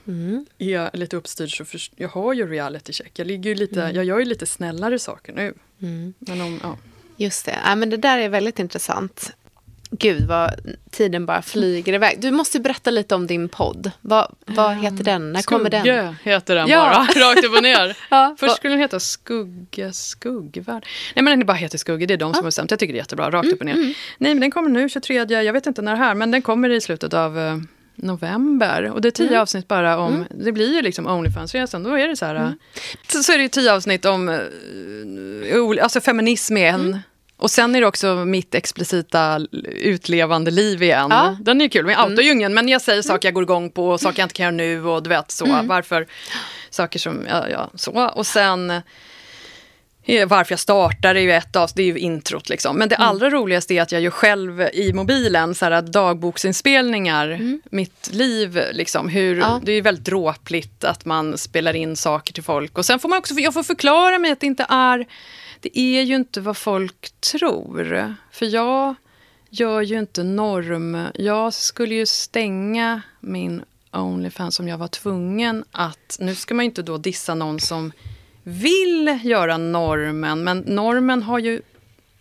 [0.06, 0.46] mm.
[0.58, 3.18] är lite uppstyrd så först, jag har ju reality check.
[3.18, 3.96] Jag, ligger lite, mm.
[3.96, 5.54] jag gör ju lite snällare saker nu.
[5.80, 6.14] Mm.
[6.18, 6.76] Men om, ja.
[7.22, 7.58] Just det.
[7.64, 9.32] Ja, men det där är väldigt intressant.
[9.98, 10.50] Gud vad
[10.90, 12.20] tiden bara flyger iväg.
[12.20, 13.90] Du måste berätta lite om din podd.
[14.00, 15.32] Vad, vad heter den?
[15.32, 15.80] När kommer den?
[15.80, 17.06] Skugge heter den ja.
[17.16, 17.96] bara, rakt upp och ner.
[18.10, 20.86] ja, Först skulle den heta Skugge Skuggvärld.
[21.14, 22.34] Nej men den bara heter Skugge, det är de ja.
[22.34, 22.70] som har bestämt.
[22.70, 23.74] Jag tycker det är jättebra, rakt mm, upp och ner.
[23.74, 23.94] Mm.
[24.18, 26.70] Nej men den kommer nu 23, jag vet inte när det här, men den kommer
[26.70, 27.56] i slutet av uh,
[27.94, 28.90] november.
[28.90, 29.40] Och det är tio mm.
[29.40, 30.26] avsnitt bara om, mm.
[30.30, 31.82] det blir ju liksom Onlyfans-resan.
[31.82, 32.58] Då är det så här, mm.
[33.08, 36.98] så, så, är det tio avsnitt om, uh, alltså feminism är en.
[37.38, 37.44] Mm.
[37.44, 39.40] Och sen är det också mitt explicita
[39.80, 41.06] utlevande liv igen.
[41.10, 41.36] Ja.
[41.40, 42.54] Den är ju kul, outar ju ingen.
[42.54, 44.84] Men jag säger saker jag går igång på, och saker jag inte kan göra nu
[44.86, 45.44] och du vet så.
[45.62, 46.06] Varför,
[46.70, 47.92] saker som, ja, ja, så.
[48.08, 48.70] Och sen
[50.04, 52.76] eh, varför jag startar är ju ett av, det är ju introt liksom.
[52.76, 58.10] Men det allra roligaste är att jag gör själv i mobilen så här dagboksinspelningar, mitt
[58.12, 59.08] liv liksom.
[59.08, 59.60] Hur, Ja.
[59.64, 62.78] Det är ju väldigt dråpligt att man spelar in saker till folk.
[62.78, 65.06] Och sen får man också, jag får förklara mig att det inte är,
[65.62, 68.14] det är ju inte vad folk tror.
[68.30, 68.94] För jag
[69.50, 76.16] gör ju inte norm, jag skulle ju stänga min Onlyfans om jag var tvungen att,
[76.20, 77.92] nu ska man ju inte då dissa någon som
[78.42, 81.62] vill göra normen, men normen har ju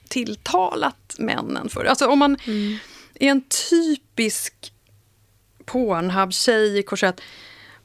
[0.08, 2.38] tilltalat männen för Alltså om man
[3.14, 4.74] är en typisk
[5.66, 7.22] Pornhub-tjej i korsett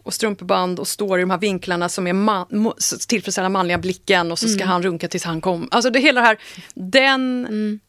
[0.06, 2.72] och strumpeband och står i de här vinklarna som är man,
[3.08, 5.68] tillfredsställer manliga blicken och så ska han runka tills han kommer.
[5.70, 6.38] Alltså det hela det här,
[6.74, 7.80] den...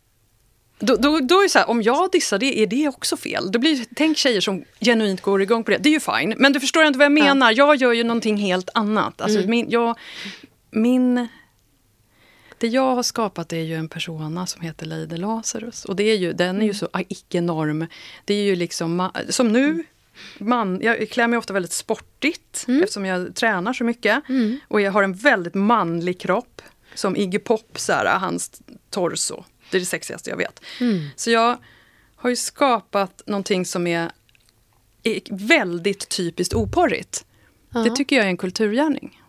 [0.79, 3.51] Då, då, då är det så här, om jag dissar det, är det också fel?
[3.51, 5.77] Det blir, tänk tjejer som genuint går igång på det.
[5.77, 6.33] Det är ju fine.
[6.37, 7.53] Men du förstår inte vad jag menar.
[7.57, 9.21] Jag gör ju någonting helt annat.
[9.21, 9.97] Alltså min, jag,
[10.71, 11.27] min...
[12.57, 15.85] Det jag har skapat är ju en persona som heter Lady Lazarus.
[15.85, 17.87] Och det är ju, den är ju så icke-norm.
[18.25, 19.83] Det är ju liksom, som nu,
[20.37, 24.23] man, jag klär mig ofta väldigt sportigt eftersom jag tränar så mycket.
[24.67, 26.61] Och jag har en väldigt manlig kropp.
[26.93, 29.43] Som Iggy Pop, så här, hans torso.
[29.71, 30.61] Det är det sexigaste jag vet.
[31.15, 31.57] Så jag
[32.15, 34.11] har ju skapat någonting som är,
[35.03, 37.25] är väldigt typiskt oporrigt.
[37.83, 39.21] Det tycker jag är en kulturgärning.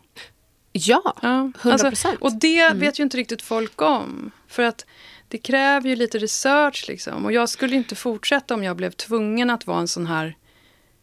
[0.72, 4.30] Ja, Ja, 100 alltså, och det vet ju inte riktigt folk om.
[4.48, 4.86] För att
[5.28, 7.24] det kräver ju lite research liksom.
[7.24, 10.36] Och jag skulle inte fortsätta om jag blev tvungen att vara en sån här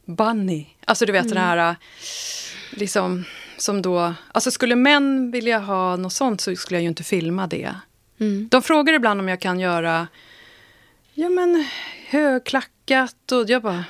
[0.06, 0.66] bunny.
[0.86, 1.76] Alltså du vet den här, äh,
[2.70, 3.26] liksom,
[3.58, 4.14] som då...
[4.32, 7.76] Alltså skulle män vilja ha något sånt så skulle jag ju inte filma det.
[8.50, 10.08] De frågar ibland om jag kan göra,
[11.14, 11.68] ja men
[12.10, 13.84] högklackat och jag bara,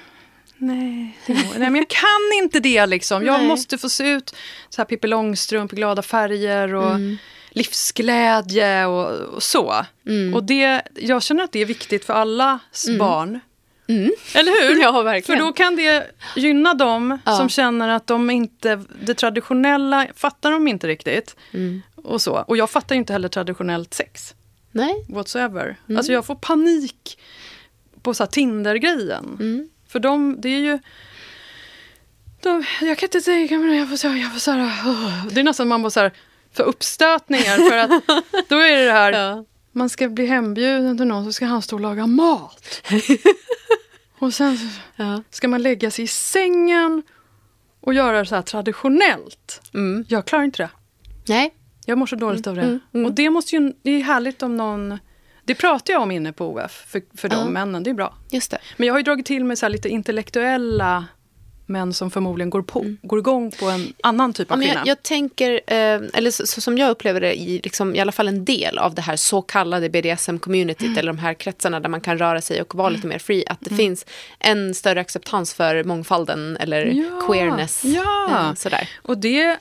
[0.57, 3.25] Nej, nej, men jag kan inte det liksom.
[3.25, 3.47] Jag Nej.
[3.47, 4.35] måste få se ut
[4.69, 6.99] så här Pippi Långstrump glada färger och
[7.49, 9.85] livsglädje och, och så.
[10.33, 13.39] Och det, jag känner att det är viktigt för allas barn.
[13.87, 14.81] Eller hur?
[14.81, 15.39] Ja, verkligen.
[15.39, 17.37] För då kan det gynna dem Ja.
[17.37, 21.35] som känner att de inte, det traditionella fattar de inte riktigt.
[21.95, 22.33] Och, så.
[22.47, 24.35] och jag fattar ju inte heller traditionellt sex
[24.71, 25.05] Nej.
[25.09, 25.75] whatsoever.
[25.97, 27.19] Alltså jag får panik
[28.01, 29.69] på så Tinder-grejen.
[29.87, 30.79] För de, det är ju...
[32.41, 33.41] De, jag kan inte det.
[33.75, 35.27] Jag får så jag får så här, åh.
[35.31, 36.11] Det är nästan man får så här,
[36.53, 37.69] för uppstötningar.
[37.69, 37.89] För att
[38.49, 39.45] då är det det här, Ja.
[39.75, 42.81] Man ska bli hembjuden till någon så ska han stå och laga mat.
[44.19, 44.57] och sen
[44.95, 45.23] Ja.
[45.29, 47.03] ska man lägga sig i sängen
[47.81, 49.61] och göra det så här traditionellt.
[50.07, 50.69] Jag klarar inte det.
[51.27, 51.53] Nej.
[51.85, 52.79] Jag mår så dåligt av det.
[52.91, 54.99] Och det, måste ju, det är härligt om någon...
[55.43, 57.83] Det pratar jag om inne på OF för, för de männen.
[57.83, 58.17] Det är bra.
[58.31, 58.57] Just det.
[58.77, 61.05] Men jag har ju dragit till mig så lite intellektuella
[61.65, 64.79] män som förmodligen går, på, går igång på en annan typ av men kvinna.
[64.79, 68.11] jag, jag tänker, eh, eller så, så som jag upplever det i, liksom, i alla
[68.11, 70.97] fall en del av det här så kallade BDSM-communityt Mm.
[70.97, 73.57] eller de här kretsarna där man kan röra sig och vara lite mer free, att
[73.61, 74.05] det finns
[74.39, 77.81] en större acceptans för mångfalden eller Ja, queerness.
[77.83, 78.29] ja.
[78.49, 78.89] eh, sådär.
[79.01, 79.57] Och det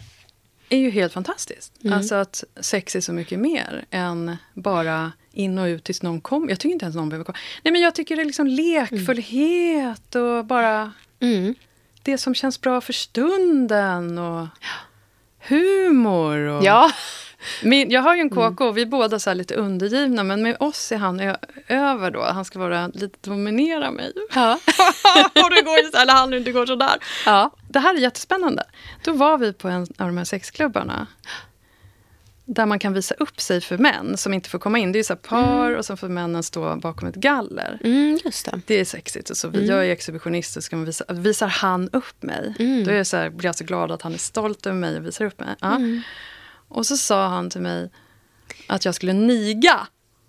[0.69, 1.73] är ju helt fantastiskt.
[1.85, 1.99] Mm.
[1.99, 6.49] Alltså att sex är så mycket mer än bara in och ut tills någon kommer.
[6.49, 7.39] Jag tycker inte ens någon behöver komma.
[7.63, 8.47] Nej men jag tycker det är liksom
[9.15, 11.55] lekfullhet och bara Mm.
[12.05, 14.19] Det som känns bra för stunden.
[14.19, 14.47] Och
[15.49, 16.39] humor.
[16.39, 16.91] Och Ja.
[17.63, 20.23] Min, jag har ju en KK och vi är båda så lite undergivna.
[20.23, 21.37] Men med oss är han ö-
[21.69, 22.23] över då.
[22.23, 24.13] Han ska vara lite dominera mig.
[24.35, 24.53] Ja.
[25.45, 26.95] och det går eller han det går sådär.
[27.27, 27.51] ja.
[27.69, 28.65] Det här är jättespännande.
[29.05, 31.07] Då var vi på en av de här sexklubbarna.
[32.47, 34.93] Där man kan visa upp sig för män som inte får komma in.
[34.93, 37.79] Det är så par och så får männen stå bakom ett galler.
[37.85, 38.61] Mm, just det.
[38.67, 39.31] Det är sexigt.
[39.31, 42.55] Och så vi, Jag är exhibitionist och ska man visa, visar han upp mig.
[42.85, 44.97] Då är jag så här, blir jag så glad att han är stolt över mig
[44.97, 45.55] och visar upp mig.
[45.61, 45.81] Ja.
[46.69, 47.91] Och så sa han till mig
[48.67, 49.87] att jag skulle niga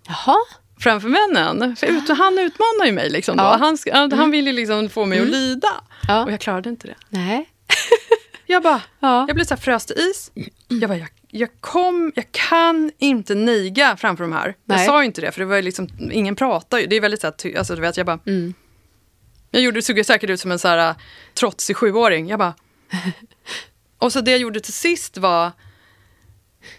[0.08, 0.36] Jaha.
[0.80, 1.76] framför männen.
[1.76, 3.10] För ut, han utmanar ju mig.
[3.10, 3.36] Liksom.
[3.38, 3.58] Ja.
[3.94, 5.84] Han, han vill ju liksom få mig att lida.
[6.08, 6.24] Ja.
[6.24, 6.96] Och jag klarade inte det.
[7.10, 7.50] Nej.
[8.48, 9.26] Jag bara, Ja.
[9.28, 10.32] jag blev så här frös till is.
[10.68, 11.08] Jag bara, jag,
[11.38, 14.46] jag kom, jag kan inte niga framför de här.
[14.46, 14.86] Jag Nej.
[14.86, 16.88] sa ju inte det, för det var liksom, ingen pratar ju.
[16.88, 18.20] Det är väldigt så här, alltså du vet, jag bara.
[18.26, 18.54] Mm.
[19.52, 20.96] Jag gjorde, såg säkert ut som en så här
[21.34, 22.28] trotsig sjuåring.
[22.28, 22.54] Jag bara.
[23.98, 25.52] Och så det jag gjorde till sist var,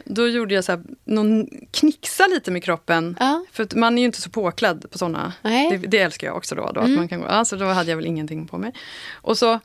[0.04, 3.16] då gjorde jag så här, någon, knixa lite med kroppen.
[3.20, 3.44] Ja.
[3.52, 5.32] För man är ju inte så påklädd på sådana.
[5.42, 6.72] Det, det älskar jag också då.
[6.72, 8.72] då att man kan gå, alltså, då hade jag väl ingenting på mig.
[9.12, 9.60] Och så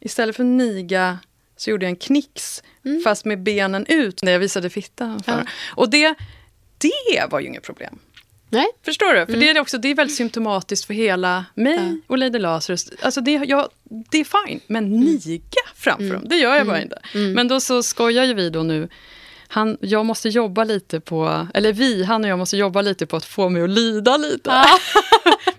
[0.00, 1.18] istället för niga
[1.60, 2.62] så gjorde jag en knix.
[3.04, 5.22] Fast med benen ut när jag visade fittan.
[5.22, 5.48] För.
[5.74, 6.14] Och det,
[6.78, 7.98] det var ju inget problem.
[8.50, 8.66] Nej.
[8.84, 9.26] Förstår du?
[9.26, 9.40] För mm.
[9.40, 11.96] det, är också, det är väldigt symptomatiskt för hela mig ja.
[12.06, 12.90] och Lady Lazarus.
[13.02, 13.68] Alltså det, jag,
[14.10, 15.00] det är fine, men mm.
[15.00, 15.40] niga
[15.74, 16.20] framför mm.
[16.20, 16.82] dem, det gör jag bara mm.
[16.82, 17.00] inte.
[17.14, 17.32] Mm.
[17.32, 18.88] Men då så skojar ju vi då nu
[19.52, 23.16] han, jag måste jobba lite på, eller vi, han och jag måste jobba lite på
[23.16, 24.50] att få mig att lida lite.
[24.52, 24.64] Ah.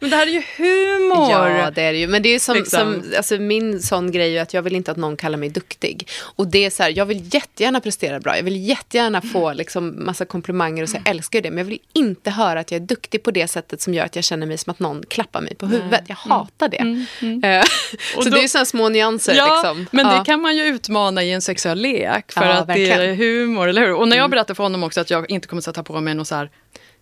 [0.02, 1.32] men det här är ju humor.
[1.32, 2.08] Ja, det är det ju.
[2.08, 2.80] Men det är som, liksom.
[2.80, 6.08] som alltså min sån grej är att jag vill inte att någon kallar mig duktig.
[6.22, 8.36] Och det är så här, jag vill jättegärna prestera bra.
[8.36, 11.50] Jag vill jättegärna få liksom massa komplimanger och så jag älskar det.
[11.50, 14.16] Men jag vill inte höra att jag är duktig på det sättet som gör att
[14.16, 16.04] jag känner mig som att någon klappar mig på huvudet.
[16.08, 16.38] Jag mm.
[16.38, 16.78] hatar det.
[16.78, 17.44] Mm, mm.
[17.44, 17.64] Eh,
[18.16, 19.34] så då, det är sådana små nyanser.
[19.34, 19.88] Ja, liksom.
[19.92, 20.18] men ja.
[20.20, 22.32] det kan man ju utmana i en sexuell lek.
[22.32, 23.00] För ja, att verkligen.
[23.00, 23.94] det är humor, eller hur?
[23.94, 24.32] Och när jag mm.
[24.32, 26.50] berättade för honom också att jag inte kommer sätta på mig något så här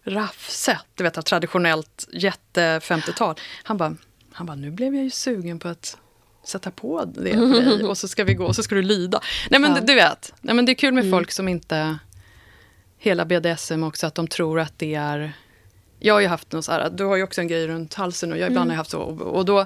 [0.03, 3.35] raffset, du vet, traditionellt jätte 50-tal.
[3.63, 3.95] Han bara,
[4.31, 5.97] han bara, nu blev jag ju sugen på att
[6.43, 9.21] sätta på det på dig och så ska vi gå och så ska du lyda.
[9.49, 9.81] Nej men ja.
[9.81, 11.17] du vet, nej, men det är kul med mm.
[11.17, 11.97] folk som inte,
[12.97, 15.33] hela BDSM också, att de tror att det är
[15.99, 18.31] jag har ju haft något så här, du har ju också en grej runt halsen
[18.31, 18.69] och jag ibland mm.
[18.69, 18.99] har haft så.
[19.01, 19.65] Och då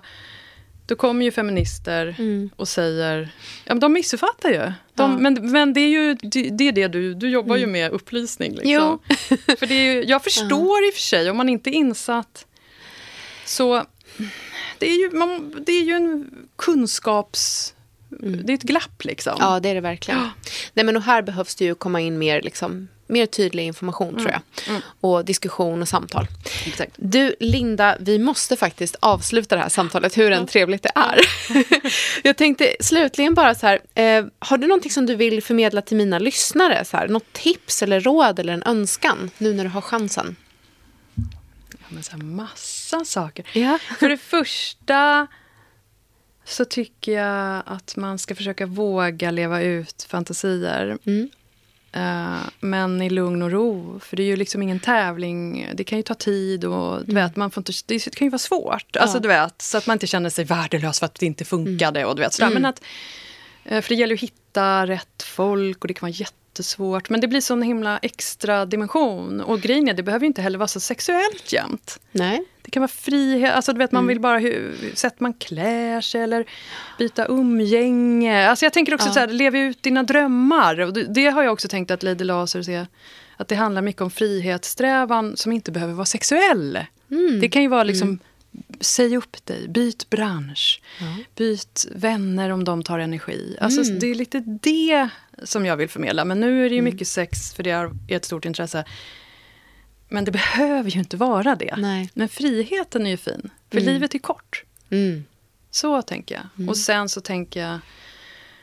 [0.86, 2.50] då kommer ju feminister mm.
[2.56, 3.30] och säger,
[3.66, 4.58] ja men de missuppfattar ju.
[4.94, 5.18] De, ja.
[5.18, 6.16] men, men det är ju
[6.52, 7.68] det, är det du, du jobbar mm.
[7.68, 8.56] ju med upplysning.
[8.56, 9.00] Liksom.
[9.60, 12.46] för det är ju, jag förstår i och för sig, om man inte är insatt,
[13.46, 13.86] så
[14.78, 17.74] det är ju, man, det är ju en kunskaps...
[18.24, 18.46] Mm.
[18.46, 19.38] Det är ett glapp liksom.
[19.40, 20.20] Ja, det är det verkligen.
[20.20, 20.30] Ja.
[20.74, 24.22] Nej, men och här behövs det ju komma in mer liksom, mer tydlig information mm.
[24.22, 24.42] tror jag.
[24.70, 24.82] Mm.
[25.02, 26.28] Och diskussion och samtal.
[26.66, 26.92] Exakt.
[26.96, 31.20] Du Linda, vi måste faktiskt avsluta det här samtalet hur än trevligt det är.
[32.28, 35.98] jag tänkte slutligen bara så här, eh, har du någonting som du vill förmedla till
[35.98, 36.86] mina lyssnare?
[36.86, 40.36] Så här, något tips eller råd eller en önskan nu när du har chansen?
[41.72, 43.46] Ja, men så här, massa saker.
[43.54, 43.80] Ja.
[44.00, 45.28] För det första
[46.46, 50.98] så tycker jag att man ska försöka våga leva ut fantasier.
[51.06, 51.30] Mm.
[51.98, 54.00] Uh, men i lugn och ro.
[54.00, 55.70] För det är ju liksom ingen tävling.
[55.74, 57.24] Det kan ju ta tid och du mm.
[57.24, 58.86] vet, man får inte, det kan ju vara svårt.
[58.92, 59.02] Ja.
[59.02, 62.00] Alltså, du vet, så att man inte känner sig värdelös för att det inte funkade.
[62.00, 62.10] Mm.
[62.10, 62.52] Och du vet, sådär.
[62.52, 62.62] Mm.
[62.62, 62.82] Men att,
[63.72, 67.10] uh, för det gäller att hitta rätt folk och det kan vara jättesvårt.
[67.10, 69.42] Men det blir sån himla extra dimension.
[69.42, 72.00] Och grejen är, det behöver ju inte heller vara så sexuellt jämt.
[72.12, 72.46] Nej.
[72.74, 74.08] Kan vara frihet, alltså du vet man mm.
[74.08, 76.46] vill bara hur sätt man klär sig eller
[76.98, 78.50] byta umgänge.
[78.50, 79.14] Alltså jag tänker också ja.
[79.14, 80.80] så här, lev ut dina drömmar.
[80.80, 82.88] Och det, det, har jag också tänkt att Lady Laser ser.
[83.38, 86.80] Att det handlar mycket om frihetssträvan som inte behöver vara sexuell.
[87.12, 87.40] Mm.
[87.40, 88.20] Det kan ju vara liksom, mm.
[88.80, 91.24] säg upp dig, byt bransch, ja.
[91.36, 93.58] byt vänner om de tar energi.
[93.62, 94.00] Alltså mm.
[94.00, 95.10] det är lite det
[95.44, 96.26] som jag vill förmedla.
[96.26, 96.94] Men nu är det ju mm.
[96.94, 98.86] mycket sex, för det är ett stort intresse.
[100.14, 101.76] Men det behöver ju inte vara det.
[101.78, 102.10] Nej.
[102.14, 103.50] Men friheten är ju fin.
[103.72, 103.94] För mm.
[103.94, 104.64] livet är kort.
[104.90, 105.26] Mm.
[105.72, 106.46] Så tänker jag.
[106.58, 106.70] Mm.
[106.70, 107.80] Och sen så tänker jag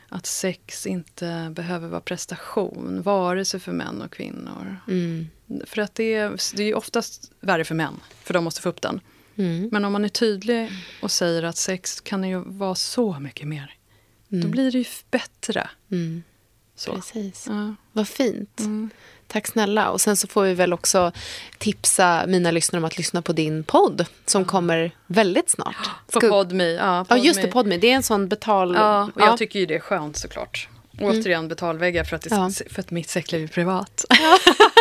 [0.09, 3.03] att sex inte behöver vara prestation.
[3.03, 4.77] Vare sig för män och kvinnor.
[4.89, 5.29] Mm.
[5.67, 8.01] För att det är, det är oftast värre för män.
[8.23, 9.01] För de måste få upp den.
[9.37, 9.69] Mm.
[9.73, 10.71] Men om man är tydlig
[11.03, 13.75] och säger att sex kan ju vara så mycket mer.
[14.29, 14.51] Då mm.
[14.51, 15.71] blir det ju bättre.
[16.75, 16.95] Så.
[16.95, 17.47] Precis.
[17.49, 17.75] Ja.
[17.93, 18.61] Vad fint.
[18.61, 18.91] Mm.
[19.33, 19.91] Tack snälla.
[19.91, 21.13] Och sen så får vi väl också
[21.59, 25.91] tipsa mina lyssnare om att lyssna på din podd som kommer väldigt snart.
[26.13, 26.65] På Podme.
[26.65, 27.49] Ja, ja, just det.
[27.49, 27.77] Podme.
[27.79, 28.75] Det är en sån betal...
[28.75, 30.69] Ja, och jag tycker ju det är skönt såklart.
[30.99, 31.21] Mm.
[31.21, 32.51] Återigen betalväggar för att, det, ja.
[32.71, 34.05] för att mitt sexliv är privat.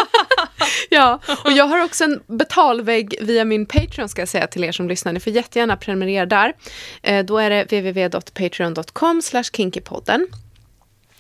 [0.89, 4.72] ja, och jag har också en betalvägg via min Patreon ska jag säga till er
[4.72, 5.14] som lyssnar.
[5.14, 6.54] Ni får jättegärna prenumerera där.
[7.02, 9.22] Eh, då är det www.patreon.com
[9.54, 10.28] kinkypodden.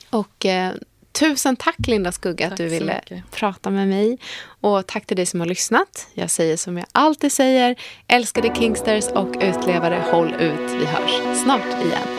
[0.09, 0.73] Och eh,
[1.19, 3.01] tusen tack Linda Skugga tack att du ville
[3.31, 4.17] prata med mig.
[4.61, 6.07] Och tack till dig som har lyssnat.
[6.13, 7.75] Jag säger som jag alltid säger.
[8.07, 10.71] Älskade Kingsters och utlevare, håll ut.
[10.79, 12.18] Vi hörs snart igen.